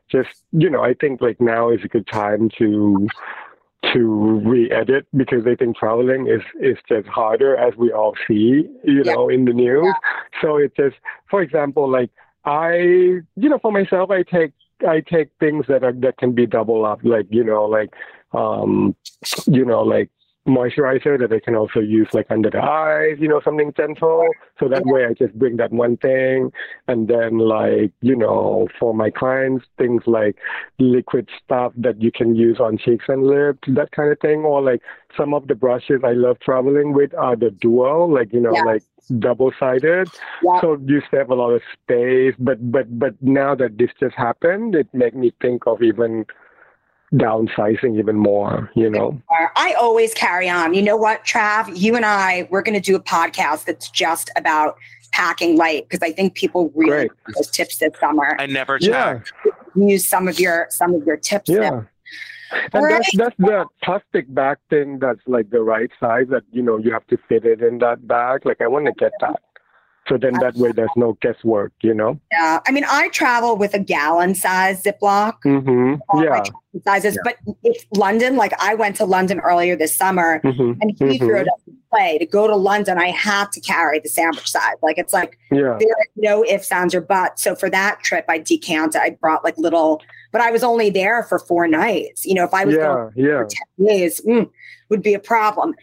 just 0.07 0.29
you 0.51 0.69
know, 0.69 0.83
I 0.83 0.93
think 0.93 1.19
like 1.19 1.41
now 1.41 1.71
is 1.71 1.83
a 1.83 1.87
good 1.87 2.05
time 2.05 2.49
to 2.59 3.07
to 3.91 4.39
re-edit 4.45 5.05
because 5.15 5.45
I 5.45 5.55
think 5.55 5.75
traveling 5.77 6.27
is 6.27 6.41
is 6.59 6.77
just 6.87 7.07
harder 7.07 7.55
as 7.57 7.75
we 7.75 7.91
all 7.91 8.13
see, 8.27 8.67
you 8.83 9.03
Yeah. 9.03 9.13
know, 9.13 9.29
in 9.29 9.45
the 9.45 9.53
news. 9.53 9.93
So 10.41 10.57
it's 10.57 10.75
just, 10.75 10.95
for 11.29 11.41
example, 11.41 11.89
like 11.89 12.09
I, 12.45 12.75
you 12.77 13.49
know, 13.49 13.59
for 13.59 13.71
myself, 13.71 14.09
I 14.09 14.23
take 14.23 14.53
I 14.87 15.01
take 15.01 15.29
things 15.39 15.65
that 15.67 15.83
are 15.83 15.93
that 15.93 16.17
can 16.17 16.31
be 16.33 16.45
double 16.45 16.85
up, 16.85 16.99
like 17.03 17.27
you 17.29 17.43
know, 17.43 17.65
like 17.65 17.93
um, 18.33 18.95
you 19.45 19.65
know, 19.65 19.81
like 19.81 20.09
moisturizer 20.47 21.17
that 21.19 21.31
I 21.31 21.39
can 21.39 21.55
also 21.55 21.79
use 21.79 22.07
like 22.13 22.27
under 22.29 22.49
the 22.49 22.61
eyes, 22.61 23.17
you 23.19 23.27
know, 23.27 23.39
something 23.43 23.73
gentle. 23.77 24.27
So 24.59 24.67
that 24.67 24.85
way 24.85 25.05
I 25.05 25.13
just 25.13 25.33
bring 25.39 25.57
that 25.57 25.71
one 25.71 25.97
thing. 25.97 26.51
And 26.87 27.07
then 27.07 27.37
like, 27.37 27.91
you 28.01 28.15
know, 28.15 28.67
for 28.79 28.93
my 28.93 29.09
clients, 29.09 29.65
things 29.77 30.03
like 30.05 30.37
liquid 30.79 31.29
stuff 31.43 31.71
that 31.77 32.01
you 32.01 32.11
can 32.11 32.35
use 32.35 32.59
on 32.59 32.77
cheeks 32.77 33.05
and 33.07 33.23
lips, 33.25 33.67
that 33.67 33.91
kind 33.91 34.11
of 34.11 34.19
thing. 34.19 34.39
Or 34.39 34.61
like 34.61 34.81
some 35.15 35.33
of 35.33 35.47
the 35.47 35.55
brushes 35.55 36.01
I 36.03 36.11
love 36.11 36.39
traveling 36.39 36.93
with 36.93 37.13
are 37.13 37.35
the 37.37 37.51
dual, 37.51 38.11
like, 38.13 38.33
you 38.33 38.41
know, 38.41 38.53
Yeah. 38.53 38.63
like 38.63 38.83
double 39.19 39.51
sided. 39.59 40.09
Yeah. 40.41 40.61
So 40.61 40.77
you 40.85 41.01
save 41.09 41.29
a 41.29 41.35
lot 41.35 41.51
of 41.51 41.61
space. 41.73 42.35
But 42.37 42.71
but 42.71 42.99
but 42.99 43.13
now 43.21 43.55
that 43.55 43.77
this 43.77 43.91
just 43.99 44.15
happened, 44.15 44.75
it 44.75 44.87
made 44.93 45.15
me 45.15 45.31
think 45.41 45.67
of 45.67 45.81
even 45.81 46.25
downsizing 47.13 47.97
even 47.97 48.15
more, 48.15 48.71
you 48.75 48.89
know. 48.89 49.21
I 49.55 49.73
always 49.79 50.13
carry 50.13 50.49
on. 50.49 50.73
You 50.73 50.81
know 50.81 50.97
what, 50.97 51.23
Trav? 51.25 51.77
You 51.77 51.95
and 51.95 52.05
I, 52.05 52.47
we're 52.49 52.61
going 52.63 52.73
to 52.73 52.81
do 52.81 52.95
a 52.95 52.99
podcast 52.99 53.65
that's 53.65 53.89
just 53.89 54.31
about 54.35 54.77
packing 55.11 55.55
light 55.57 55.87
because 55.87 56.01
I 56.01 56.11
think 56.11 56.33
people 56.33 56.71
really 56.75 56.89
Great. 56.91 57.11
need 57.27 57.35
those 57.35 57.49
tips 57.49 57.77
this 57.77 57.93
summer. 57.99 58.35
I 58.39 58.47
never 58.47 58.77
Yeah. 58.81 59.19
Use 59.75 60.05
some 60.05 60.27
of 60.27 60.39
your 60.39 60.67
some 60.69 60.93
of 60.93 61.03
your 61.05 61.17
tips. 61.17 61.49
Yeah. 61.49 61.59
now. 61.69 61.87
And 62.51 62.75
All 62.75 62.87
that's 62.87 63.15
that's 63.17 63.35
the 63.39 63.65
plastic 63.83 64.31
bag 64.33 64.57
thing 64.69 64.99
that's 64.99 65.21
like 65.25 65.49
the 65.49 65.61
right 65.61 65.89
size 65.99 66.27
that 66.29 66.43
you 66.51 66.61
know 66.61 66.77
you 66.77 66.91
have 66.93 67.07
to 67.07 67.17
fit 67.27 67.45
it 67.45 67.61
in 67.61 67.79
that 67.79 68.07
bag. 68.07 68.45
Like 68.45 68.61
I 68.61 68.67
want 68.67 68.85
to 68.85 68.91
get 68.93 69.11
that. 69.21 69.41
So 70.07 70.17
then 70.17 70.33
that 70.41 70.55
way 70.55 70.71
there's 70.73 70.89
no 70.97 71.13
guesswork, 71.21 71.71
you 71.81 71.93
know? 71.93 72.19
Yeah. 72.31 72.59
I 72.67 72.71
mean, 72.71 72.83
I 72.89 73.07
travel 73.09 73.55
with 73.55 73.73
a 73.73 73.79
gallon 73.79 74.35
size 74.35 74.83
Ziploc. 74.83 75.35
Mm-hmm. 75.45 76.21
Yeah. 76.21 76.43
sizes, 76.83 77.17
but 77.23 77.37
if 77.63 77.85
London, 77.95 78.35
like 78.35 78.53
I 78.59 78.75
went 78.75 78.95
to 78.97 79.05
London 79.05 79.39
earlier 79.39 79.75
this 79.77 79.95
summer, 79.95 80.41
Mm-hmm. 80.43 80.81
and 80.81 80.97
Heathrow 80.97 81.45
doesn't 81.45 81.62
play. 81.93 82.17
To 82.17 82.25
go 82.25 82.47
to 82.47 82.55
London, 82.55 82.97
I 82.97 83.09
have 83.09 83.51
to 83.51 83.59
carry 83.61 83.99
the 83.99 84.09
sandwich 84.09 84.49
size. 84.49 84.75
Like 84.81 84.97
it's 84.97 85.13
like 85.13 85.37
Yeah. 85.51 85.77
there 85.79 85.89
are 85.89 86.07
no 86.15 86.43
ifs, 86.45 86.71
ands, 86.71 86.95
or 86.95 87.01
buts. 87.01 87.43
So 87.43 87.55
for 87.55 87.69
that 87.69 87.99
trip, 88.03 88.25
I 88.29 88.39
decanted. 88.39 89.01
I 89.01 89.11
brought 89.21 89.43
like 89.43 89.57
little, 89.57 90.01
but 90.31 90.41
I 90.41 90.51
was 90.51 90.63
only 90.63 90.89
there 90.89 91.23
for 91.23 91.39
four 91.39 91.67
nights. 91.67 92.25
You 92.25 92.35
know, 92.35 92.43
if 92.43 92.53
I 92.53 92.65
was 92.65 92.75
going 92.75 93.11
Yeah. 93.15 93.25
Yeah. 93.25 93.37
for 93.43 93.47
10 93.79 93.87
days, 93.87 94.21
mm, 94.27 94.49
would 94.89 95.01
be 95.01 95.13
a 95.13 95.19
problem. 95.19 95.73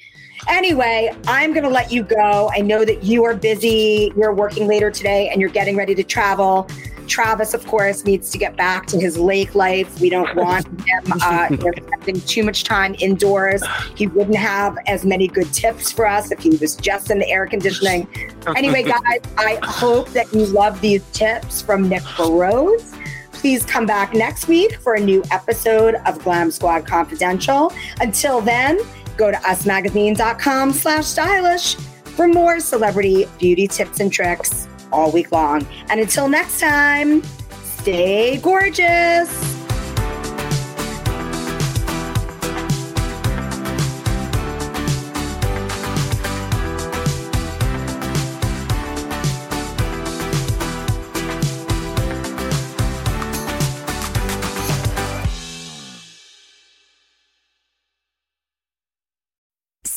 Anyway, 0.48 1.12
I'm 1.26 1.52
going 1.52 1.64
to 1.64 1.70
let 1.70 1.92
you 1.92 2.02
go. 2.02 2.50
I 2.54 2.60
know 2.60 2.84
that 2.84 3.02
you 3.04 3.24
are 3.24 3.34
busy. 3.34 4.10
You're 4.16 4.34
working 4.34 4.66
later 4.66 4.90
today 4.90 5.28
and 5.28 5.40
you're 5.40 5.50
getting 5.50 5.76
ready 5.76 5.94
to 5.94 6.02
travel. 6.02 6.66
Travis, 7.10 7.52
of 7.52 7.66
course, 7.66 8.04
needs 8.04 8.30
to 8.30 8.38
get 8.38 8.56
back 8.56 8.86
to 8.86 8.98
his 8.98 9.18
lake 9.18 9.54
life. 9.54 10.00
We 10.00 10.08
don't 10.08 10.34
want 10.36 10.66
him 10.86 11.12
uh, 11.22 11.48
you 11.50 11.56
know, 11.56 11.70
spending 11.86 12.20
too 12.22 12.44
much 12.44 12.64
time 12.64 12.94
indoors. 13.00 13.62
He 13.96 14.06
wouldn't 14.06 14.36
have 14.36 14.78
as 14.86 15.04
many 15.04 15.26
good 15.26 15.52
tips 15.52 15.92
for 15.92 16.06
us 16.06 16.30
if 16.30 16.38
he 16.38 16.56
was 16.56 16.76
just 16.76 17.10
in 17.10 17.18
the 17.18 17.28
air 17.28 17.46
conditioning. 17.46 18.08
Anyway, 18.56 18.84
guys, 18.84 19.20
I 19.36 19.58
hope 19.62 20.08
that 20.10 20.32
you 20.32 20.46
love 20.46 20.80
these 20.80 21.04
tips 21.10 21.60
from 21.60 21.88
Nick 21.88 22.02
Barose. 22.02 22.96
Please 23.32 23.64
come 23.64 23.86
back 23.86 24.14
next 24.14 24.48
week 24.48 24.76
for 24.76 24.94
a 24.94 25.00
new 25.00 25.22
episode 25.30 25.96
of 26.06 26.22
Glam 26.22 26.50
Squad 26.50 26.86
Confidential. 26.86 27.72
Until 28.00 28.40
then, 28.40 28.78
go 29.16 29.30
to 29.30 29.36
usmagazine.com 29.38 30.72
slash 30.72 31.06
stylish 31.06 31.74
for 31.74 32.28
more 32.28 32.60
celebrity 32.60 33.26
beauty 33.38 33.66
tips 33.66 34.00
and 34.00 34.12
tricks 34.12 34.68
all 34.92 35.10
week 35.10 35.32
long. 35.32 35.66
And 35.88 36.00
until 36.00 36.28
next 36.28 36.60
time, 36.60 37.22
stay 37.62 38.38
gorgeous. 38.38 39.49